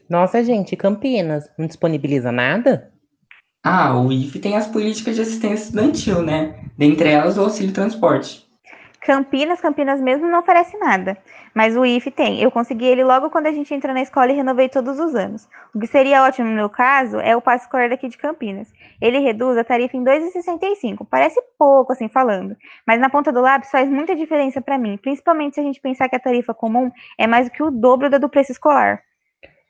Nossa, 0.09 0.43
gente, 0.43 0.75
Campinas 0.75 1.47
não 1.57 1.67
disponibiliza 1.67 2.31
nada? 2.31 2.91
Ah, 3.63 3.95
o 3.99 4.11
IF 4.11 4.39
tem 4.39 4.57
as 4.57 4.67
políticas 4.67 5.15
de 5.15 5.21
assistência 5.21 5.65
estudantil, 5.65 6.23
né? 6.23 6.55
Dentre 6.77 7.09
elas, 7.09 7.37
o 7.37 7.41
auxílio 7.41 7.73
transporte. 7.73 8.49
Campinas, 9.01 9.61
Campinas 9.61 10.01
mesmo 10.01 10.27
não 10.27 10.39
oferece 10.39 10.77
nada. 10.77 11.17
Mas 11.53 11.75
o 11.77 11.85
IF 11.85 12.09
tem. 12.11 12.41
Eu 12.41 12.49
consegui 12.51 12.85
ele 12.85 13.03
logo 13.03 13.29
quando 13.29 13.47
a 13.47 13.51
gente 13.51 13.73
entra 13.73 13.93
na 13.93 14.01
escola 14.01 14.31
e 14.31 14.35
renovei 14.35 14.67
todos 14.67 14.99
os 14.99 15.13
anos. 15.13 15.47
O 15.73 15.79
que 15.79 15.87
seria 15.87 16.23
ótimo 16.23 16.47
no 16.47 16.55
meu 16.55 16.69
caso 16.69 17.19
é 17.19 17.35
o 17.35 17.41
passe 17.41 17.65
escolar 17.65 17.89
daqui 17.89 18.07
de 18.07 18.17
Campinas. 18.17 18.71
Ele 19.01 19.19
reduz 19.19 19.57
a 19.57 19.63
tarifa 19.63 19.95
em 19.95 20.03
2,65. 20.03 21.05
Parece 21.09 21.39
pouco 21.57 21.93
assim 21.93 22.09
falando, 22.09 22.55
mas 22.85 22.99
na 22.99 23.09
ponta 23.09 23.31
do 23.31 23.41
lápis 23.41 23.71
faz 23.71 23.89
muita 23.89 24.15
diferença 24.15 24.61
para 24.61 24.77
mim, 24.77 24.97
principalmente 24.97 25.55
se 25.55 25.61
a 25.61 25.63
gente 25.63 25.81
pensar 25.81 26.09
que 26.09 26.15
a 26.15 26.19
tarifa 26.19 26.53
comum 26.53 26.91
é 27.17 27.27
mais 27.27 27.47
do 27.47 27.51
que 27.51 27.63
o 27.63 27.71
dobro 27.71 28.09
da 28.09 28.17
do 28.17 28.29
preço 28.29 28.51
escolar. 28.51 29.01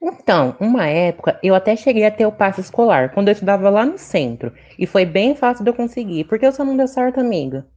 Então, 0.01 0.55
uma 0.59 0.87
época 0.87 1.39
eu 1.43 1.53
até 1.53 1.75
cheguei 1.75 2.05
a 2.05 2.11
ter 2.11 2.25
o 2.25 2.31
passe 2.31 2.61
escolar 2.61 3.13
quando 3.13 3.27
eu 3.27 3.33
estudava 3.33 3.69
lá 3.69 3.85
no 3.85 3.97
centro, 3.97 4.53
e 4.77 4.87
foi 4.87 5.05
bem 5.05 5.35
fácil 5.35 5.63
de 5.63 5.69
eu 5.69 5.73
conseguir, 5.73 6.23
porque 6.25 6.45
eu 6.45 6.51
só 6.51 6.63
não 6.63 6.77
deu 6.77 6.87
certo, 6.87 7.19
amiga 7.19 7.67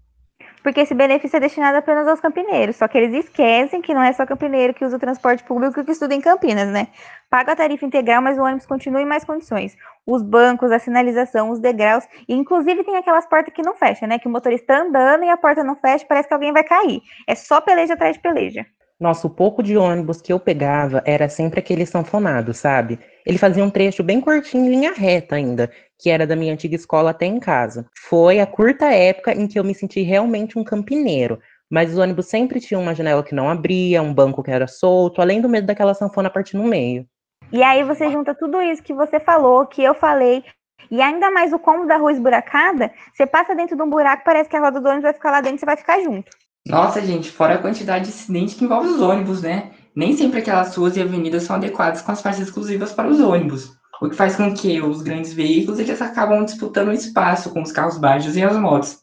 porque 0.63 0.81
esse 0.81 0.95
benefício 0.95 1.37
é 1.37 1.41
destinado 1.41 1.77
apenas 1.77 2.07
aos 2.07 2.21
campineiros. 2.21 2.77
Só 2.77 2.87
que 2.87 2.97
eles 2.97 3.25
esquecem 3.25 3.83
que 3.83 3.93
não 3.93 4.03
é 4.03 4.13
só 4.13 4.25
campineiro 4.25 4.73
que 4.73 4.85
usa 4.85 4.97
o 4.97 5.01
transporte 5.01 5.43
público 5.43 5.85
que 5.85 5.91
estuda 5.91 6.15
em 6.15 6.21
Campinas, 6.21 6.69
né? 6.69 6.89
Paga 7.29 7.53
a 7.53 7.57
tarifa 7.57 7.85
integral, 7.85 8.23
mas 8.23 8.39
o 8.39 8.43
ônibus 8.43 8.67
continua 8.67 9.03
em 9.03 9.07
mais 9.07 9.25
condições. 9.25 9.77
Os 10.07 10.23
bancos, 10.23 10.71
a 10.71 10.79
sinalização, 10.79 11.51
os 11.51 11.59
degraus, 11.59 12.07
e 12.29 12.35
inclusive 12.35 12.85
tem 12.85 12.97
aquelas 12.97 13.27
portas 13.27 13.53
que 13.53 13.63
não 13.63 13.75
fecham, 13.75 14.09
né? 14.09 14.19
Que 14.19 14.29
o 14.29 14.31
motorista 14.31 14.67
tá 14.67 14.81
andando 14.81 15.25
e 15.25 15.29
a 15.29 15.37
porta 15.37 15.65
não 15.65 15.77
fecha, 15.77 16.07
parece 16.09 16.29
que 16.29 16.35
alguém 16.35 16.53
vai 16.53 16.63
cair. 16.63 17.01
É 17.27 17.35
só 17.35 17.61
peleja 17.61 17.95
atrás 17.95 18.17
de 18.17 18.23
peleja. 18.23 18.65
Nossa, 19.03 19.27
o 19.27 19.31
pouco 19.31 19.65
de 19.65 19.77
ônibus 19.77 20.23
que 20.23 20.33
eu 20.33 20.39
pegava 20.39 21.03
era 21.05 21.29
sempre 21.29 21.59
aquele 21.59 21.85
sanfonado, 21.85 22.55
sabe? 22.55 23.01
Ele 23.27 23.37
fazia 23.37 23.65
um 23.65 23.69
trecho 23.69 24.01
bem 24.01 24.21
curtinho, 24.21 24.71
linha 24.71 24.93
reta 24.93 25.35
ainda, 25.35 25.69
que 25.99 26.09
era 26.09 26.25
da 26.25 26.37
minha 26.37 26.53
antiga 26.53 26.77
escola 26.77 27.11
até 27.11 27.27
em 27.27 27.41
casa. 27.41 27.85
Foi 28.09 28.39
a 28.39 28.47
curta 28.47 28.87
época 28.95 29.33
em 29.33 29.49
que 29.49 29.59
eu 29.59 29.65
me 29.65 29.75
senti 29.75 30.03
realmente 30.03 30.57
um 30.57 30.63
campineiro, 30.63 31.41
mas 31.69 31.91
os 31.91 31.99
ônibus 31.99 32.27
sempre 32.27 32.61
tinham 32.61 32.81
uma 32.81 32.95
janela 32.95 33.25
que 33.25 33.35
não 33.35 33.51
abria, 33.51 34.01
um 34.01 34.15
banco 34.15 34.41
que 34.41 34.53
era 34.53 34.69
solto, 34.69 35.21
além 35.21 35.41
do 35.41 35.49
medo 35.49 35.67
daquela 35.67 35.95
sanfona 35.95 36.31
partir 36.31 36.57
no 36.57 36.63
meio. 36.63 37.05
E 37.51 37.61
aí 37.61 37.83
você 37.83 38.09
junta 38.09 38.37
tudo 38.37 38.63
isso 38.63 38.85
que 38.85 38.95
você 38.95 39.19
falou, 39.19 39.67
que 39.67 39.83
eu 39.83 39.95
falei, 39.95 40.45
e 40.89 41.03
ainda 41.03 41.29
mais 41.29 41.53
o 41.53 41.59
cômodo 41.59 41.89
da 41.89 41.97
rua 41.97 42.13
esburacada, 42.13 42.93
você 43.13 43.27
passa 43.27 43.53
dentro 43.53 43.77
de 43.77 43.83
um 43.83 43.91
buraco, 43.91 44.23
parece 44.25 44.49
que 44.49 44.57
a 44.57 44.61
roda 44.61 44.81
do 44.81 44.87
ônibus 44.87 45.03
vai 45.03 45.13
ficar 45.13 45.33
lá 45.33 45.41
dentro 45.41 45.57
e 45.57 45.59
você 45.59 45.67
vai 45.67 45.77
ficar 45.77 46.01
junto. 46.01 46.31
Nossa, 46.67 47.01
gente, 47.01 47.31
fora 47.31 47.55
a 47.55 47.59
quantidade 47.59 48.05
de 48.05 48.11
acidentes 48.11 48.55
que 48.55 48.65
envolve 48.65 48.89
os 48.89 49.01
ônibus, 49.01 49.43
né? 49.43 49.73
Nem 49.95 50.17
sempre 50.17 50.39
aquelas 50.39 50.75
ruas 50.75 50.97
e 50.97 51.03
avenidas 51.03 51.43
são 51.43 51.57
adequadas 51.57 52.03
com 52.03 52.13
as 52.13 52.23
faixas 52.23 52.49
exclusivas 52.49 52.93
para 52.93 53.09
os 53.09 53.21
ônibus, 53.21 53.73
o 54.01 54.09
que 54.09 54.17
faz 54.17 54.37
com 54.37 54.55
que 54.55 54.81
os 54.81 55.03
grandes 55.03 55.33
veículos 55.33 55.79
eles 55.79 56.01
acabam 56.01 56.45
disputando 56.45 56.93
espaço 56.93 57.51
com 57.53 57.63
os 57.63 57.73
carros 57.73 57.99
baixos 57.99 58.37
e 58.37 58.43
as 58.43 58.57
motos. 58.57 58.99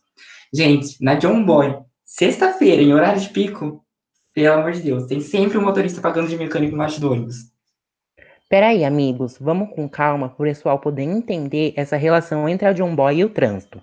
Gente, 0.53 0.95
na 1.03 1.15
John 1.15 1.43
Boy, 1.45 1.77
sexta-feira, 2.05 2.81
em 2.81 2.93
horário 2.93 3.21
de 3.21 3.29
pico, 3.29 3.83
pelo 4.33 4.59
amor 4.59 4.71
de 4.71 4.81
Deus, 4.81 5.05
tem 5.05 5.19
sempre 5.19 5.57
um 5.57 5.63
motorista 5.63 6.01
pagando 6.01 6.29
de 6.29 6.37
mecânico 6.37 6.73
embaixo 6.73 6.99
do 6.99 7.11
ônibus. 7.11 7.35
Peraí, 8.49 8.83
amigos, 8.83 9.37
vamos 9.39 9.69
com 9.75 9.87
calma 9.87 10.29
para 10.29 10.43
o 10.43 10.47
pessoal 10.47 10.79
poder 10.79 11.03
entender 11.03 11.73
essa 11.75 11.97
relação 11.97 12.49
entre 12.49 12.67
a 12.67 12.73
John 12.73 12.95
Boy 12.95 13.17
e 13.17 13.25
o 13.25 13.29
trânsito. 13.29 13.79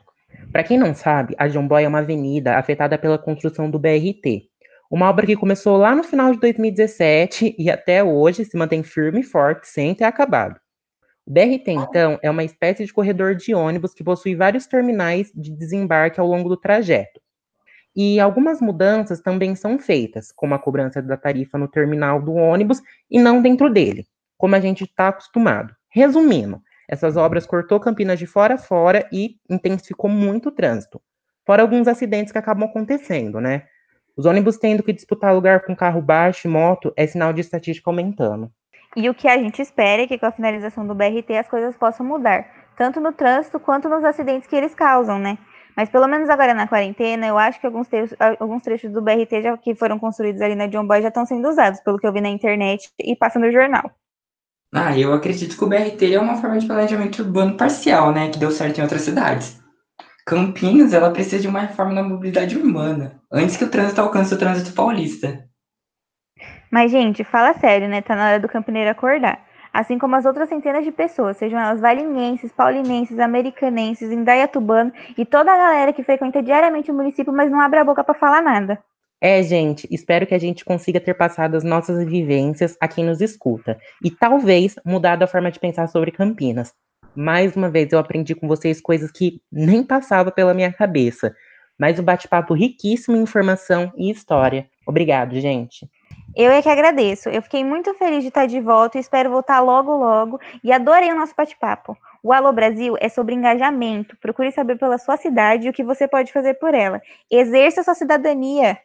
Para 0.56 0.64
quem 0.64 0.78
não 0.78 0.94
sabe, 0.94 1.34
a 1.36 1.48
John 1.48 1.68
Boy 1.68 1.84
é 1.84 1.88
uma 1.88 1.98
avenida 1.98 2.56
afetada 2.56 2.96
pela 2.96 3.18
construção 3.18 3.70
do 3.70 3.78
BRT, 3.78 4.48
uma 4.90 5.06
obra 5.06 5.26
que 5.26 5.36
começou 5.36 5.76
lá 5.76 5.94
no 5.94 6.02
final 6.02 6.32
de 6.32 6.40
2017 6.40 7.56
e 7.58 7.70
até 7.70 8.02
hoje 8.02 8.42
se 8.42 8.56
mantém 8.56 8.82
firme 8.82 9.20
e 9.20 9.22
forte 9.22 9.68
sem 9.68 9.94
ter 9.94 10.04
acabado. 10.04 10.58
O 11.26 11.30
BRT, 11.30 11.72
então, 11.72 12.18
é 12.22 12.30
uma 12.30 12.42
espécie 12.42 12.86
de 12.86 12.92
corredor 12.94 13.34
de 13.34 13.54
ônibus 13.54 13.92
que 13.92 14.02
possui 14.02 14.34
vários 14.34 14.66
terminais 14.66 15.30
de 15.34 15.54
desembarque 15.54 16.18
ao 16.18 16.26
longo 16.26 16.48
do 16.48 16.56
trajeto. 16.56 17.20
E 17.94 18.18
algumas 18.18 18.58
mudanças 18.58 19.20
também 19.20 19.54
são 19.54 19.78
feitas, 19.78 20.32
como 20.32 20.54
a 20.54 20.58
cobrança 20.58 21.02
da 21.02 21.18
tarifa 21.18 21.58
no 21.58 21.68
terminal 21.68 22.18
do 22.22 22.32
ônibus 22.32 22.80
e 23.10 23.20
não 23.20 23.42
dentro 23.42 23.68
dele, 23.68 24.06
como 24.38 24.56
a 24.56 24.60
gente 24.60 24.84
está 24.84 25.08
acostumado. 25.08 25.76
Resumindo, 25.90 26.62
essas 26.88 27.16
obras 27.16 27.46
cortou 27.46 27.80
Campinas 27.80 28.18
de 28.18 28.26
fora 28.26 28.54
a 28.54 28.58
fora 28.58 29.08
e 29.12 29.36
intensificou 29.48 30.08
muito 30.10 30.48
o 30.48 30.52
trânsito. 30.52 31.00
Fora 31.44 31.62
alguns 31.62 31.88
acidentes 31.88 32.32
que 32.32 32.38
acabam 32.38 32.68
acontecendo, 32.68 33.40
né? 33.40 33.64
Os 34.16 34.24
ônibus 34.24 34.56
tendo 34.56 34.82
que 34.82 34.92
disputar 34.92 35.34
lugar 35.34 35.64
com 35.64 35.76
carro 35.76 36.00
baixo 36.00 36.48
e 36.48 36.50
moto 36.50 36.92
é 36.96 37.06
sinal 37.06 37.32
de 37.32 37.40
estatística 37.40 37.90
aumentando. 37.90 38.50
E 38.96 39.10
o 39.10 39.14
que 39.14 39.28
a 39.28 39.36
gente 39.36 39.60
espera 39.60 40.02
é 40.02 40.06
que 40.06 40.18
com 40.18 40.26
a 40.26 40.32
finalização 40.32 40.86
do 40.86 40.94
BRT 40.94 41.36
as 41.38 41.46
coisas 41.46 41.76
possam 41.76 42.06
mudar, 42.06 42.46
tanto 42.76 42.98
no 42.98 43.12
trânsito 43.12 43.60
quanto 43.60 43.88
nos 43.88 44.02
acidentes 44.02 44.48
que 44.48 44.56
eles 44.56 44.74
causam, 44.74 45.18
né? 45.18 45.36
Mas 45.76 45.90
pelo 45.90 46.08
menos 46.08 46.30
agora 46.30 46.54
na 46.54 46.66
quarentena, 46.66 47.26
eu 47.26 47.36
acho 47.36 47.60
que 47.60 47.66
alguns 47.66 47.86
trechos, 47.86 48.16
alguns 48.40 48.62
trechos 48.62 48.90
do 48.90 49.02
BRT 49.02 49.42
já, 49.42 49.58
que 49.58 49.74
foram 49.74 49.98
construídos 49.98 50.40
ali 50.40 50.54
na 50.54 50.66
John 50.66 50.86
Boy 50.86 51.02
já 51.02 51.08
estão 51.08 51.26
sendo 51.26 51.48
usados, 51.48 51.80
pelo 51.80 51.98
que 51.98 52.06
eu 52.06 52.12
vi 52.12 52.22
na 52.22 52.30
internet 52.30 52.90
e 52.98 53.14
passa 53.14 53.38
no 53.38 53.52
jornal. 53.52 53.90
Ah, 54.78 54.94
eu 54.94 55.14
acredito 55.14 55.56
que 55.56 55.64
o 55.64 55.66
BRT 55.66 56.12
é 56.12 56.20
uma 56.20 56.36
forma 56.36 56.58
de 56.58 56.66
planejamento 56.66 57.22
urbano 57.22 57.56
parcial, 57.56 58.12
né? 58.12 58.28
Que 58.28 58.38
deu 58.38 58.50
certo 58.50 58.76
em 58.76 58.82
outras 58.82 59.00
cidades. 59.00 59.58
Campinas, 60.26 60.92
ela 60.92 61.10
precisa 61.10 61.40
de 61.40 61.48
uma 61.48 61.60
reforma 61.60 61.94
na 61.94 62.02
mobilidade 62.02 62.58
urbana, 62.58 63.18
antes 63.32 63.56
que 63.56 63.64
o 63.64 63.70
trânsito 63.70 64.02
alcance 64.02 64.34
o 64.34 64.38
trânsito 64.38 64.74
paulista. 64.74 65.48
Mas, 66.70 66.90
gente, 66.90 67.24
fala 67.24 67.54
sério, 67.54 67.88
né? 67.88 68.02
Tá 68.02 68.14
na 68.14 68.26
hora 68.26 68.38
do 68.38 68.50
campineiro 68.50 68.90
acordar. 68.90 69.42
Assim 69.72 69.98
como 69.98 70.14
as 70.14 70.26
outras 70.26 70.50
centenas 70.50 70.84
de 70.84 70.92
pessoas, 70.92 71.38
sejam 71.38 71.58
elas 71.58 71.80
valinenses, 71.80 72.52
paulinenses, 72.52 73.18
americanenses, 73.18 74.12
indaiatubano 74.12 74.92
e 75.16 75.24
toda 75.24 75.54
a 75.54 75.56
galera 75.56 75.92
que 75.94 76.04
frequenta 76.04 76.42
diariamente 76.42 76.90
o 76.90 76.94
município, 76.94 77.32
mas 77.32 77.50
não 77.50 77.62
abre 77.62 77.78
a 77.78 77.84
boca 77.84 78.04
para 78.04 78.14
falar 78.14 78.42
nada. 78.42 78.78
É, 79.20 79.42
gente, 79.42 79.88
espero 79.90 80.26
que 80.26 80.34
a 80.34 80.38
gente 80.38 80.64
consiga 80.64 81.00
ter 81.00 81.14
passado 81.14 81.56
as 81.56 81.64
nossas 81.64 82.04
vivências 82.04 82.76
a 82.80 82.86
quem 82.86 83.04
nos 83.04 83.20
escuta 83.20 83.78
e 84.04 84.10
talvez 84.10 84.76
mudado 84.84 85.22
a 85.22 85.26
forma 85.26 85.50
de 85.50 85.58
pensar 85.58 85.88
sobre 85.88 86.10
Campinas. 86.10 86.74
Mais 87.14 87.56
uma 87.56 87.70
vez 87.70 87.90
eu 87.92 87.98
aprendi 87.98 88.34
com 88.34 88.46
vocês 88.46 88.78
coisas 88.78 89.10
que 89.10 89.40
nem 89.50 89.82
passavam 89.82 90.30
pela 90.30 90.52
minha 90.52 90.70
cabeça, 90.70 91.34
mas 91.78 91.98
um 91.98 92.02
bate-papo 92.02 92.52
riquíssimo 92.52 93.16
em 93.16 93.22
informação 93.22 93.90
e 93.96 94.10
história. 94.10 94.68
Obrigado, 94.86 95.40
gente. 95.40 95.88
Eu 96.36 96.50
é 96.50 96.60
que 96.60 96.68
agradeço. 96.68 97.30
Eu 97.30 97.40
fiquei 97.40 97.64
muito 97.64 97.94
feliz 97.94 98.20
de 98.20 98.28
estar 98.28 98.44
de 98.44 98.60
volta 98.60 98.98
e 98.98 99.00
espero 99.00 99.30
voltar 99.30 99.60
logo, 99.60 99.96
logo. 99.96 100.38
E 100.62 100.70
adorei 100.70 101.10
o 101.10 101.16
nosso 101.16 101.32
bate-papo. 101.34 101.96
O 102.22 102.30
Alô 102.30 102.52
Brasil 102.52 102.94
é 103.00 103.08
sobre 103.08 103.34
engajamento. 103.34 104.14
Procure 104.18 104.52
saber 104.52 104.76
pela 104.76 104.98
sua 104.98 105.16
cidade 105.16 105.66
e 105.66 105.70
o 105.70 105.72
que 105.72 105.82
você 105.82 106.06
pode 106.06 106.30
fazer 106.32 106.54
por 106.54 106.74
ela. 106.74 107.00
Exerça 107.30 107.82
sua 107.82 107.94
cidadania. 107.94 108.76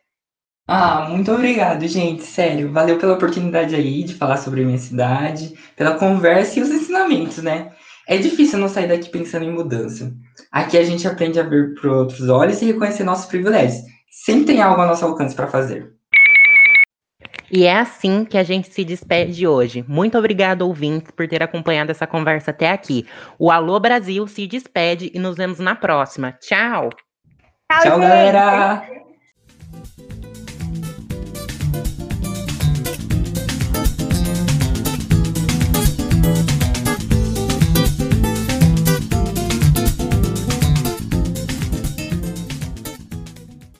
Ah, 0.73 1.05
muito 1.09 1.29
obrigado, 1.33 1.85
gente. 1.85 2.23
Sério, 2.23 2.71
valeu 2.71 2.97
pela 2.97 3.15
oportunidade 3.15 3.75
aí 3.75 4.05
de 4.05 4.15
falar 4.15 4.37
sobre 4.37 4.61
a 4.61 4.65
minha 4.65 4.77
cidade, 4.77 5.53
pela 5.75 5.95
conversa 5.95 6.57
e 6.57 6.61
os 6.61 6.69
ensinamentos, 6.69 7.39
né? 7.39 7.73
É 8.07 8.17
difícil 8.17 8.57
não 8.57 8.69
sair 8.69 8.87
daqui 8.87 9.09
pensando 9.09 9.43
em 9.43 9.51
mudança. 9.51 10.13
Aqui 10.49 10.77
a 10.77 10.83
gente 10.85 11.05
aprende 11.05 11.37
a 11.41 11.43
ver 11.43 11.75
por 11.75 11.87
outros 11.89 12.29
olhos 12.29 12.61
e 12.61 12.67
reconhecer 12.67 13.03
nossos 13.03 13.25
privilégios. 13.25 13.83
Sempre 14.09 14.45
tem 14.45 14.61
algo 14.61 14.79
ao 14.79 14.87
nosso 14.87 15.03
alcance 15.03 15.35
para 15.35 15.47
fazer. 15.47 15.91
E 17.51 17.65
é 17.65 17.77
assim 17.77 18.23
que 18.23 18.37
a 18.37 18.43
gente 18.43 18.73
se 18.73 18.85
despede 18.85 19.45
hoje. 19.45 19.83
Muito 19.89 20.17
obrigado, 20.17 20.61
ouvintes, 20.61 21.11
por 21.11 21.27
ter 21.27 21.43
acompanhado 21.43 21.91
essa 21.91 22.07
conversa 22.07 22.51
até 22.51 22.71
aqui. 22.71 23.05
O 23.37 23.51
Alô 23.51 23.77
Brasil 23.77 24.25
se 24.25 24.47
despede 24.47 25.11
e 25.13 25.19
nos 25.19 25.35
vemos 25.35 25.59
na 25.59 25.75
próxima. 25.75 26.31
Tchau! 26.39 26.91
Tchau, 27.69 27.81
Tchau 27.83 27.99
galera! 27.99 29.01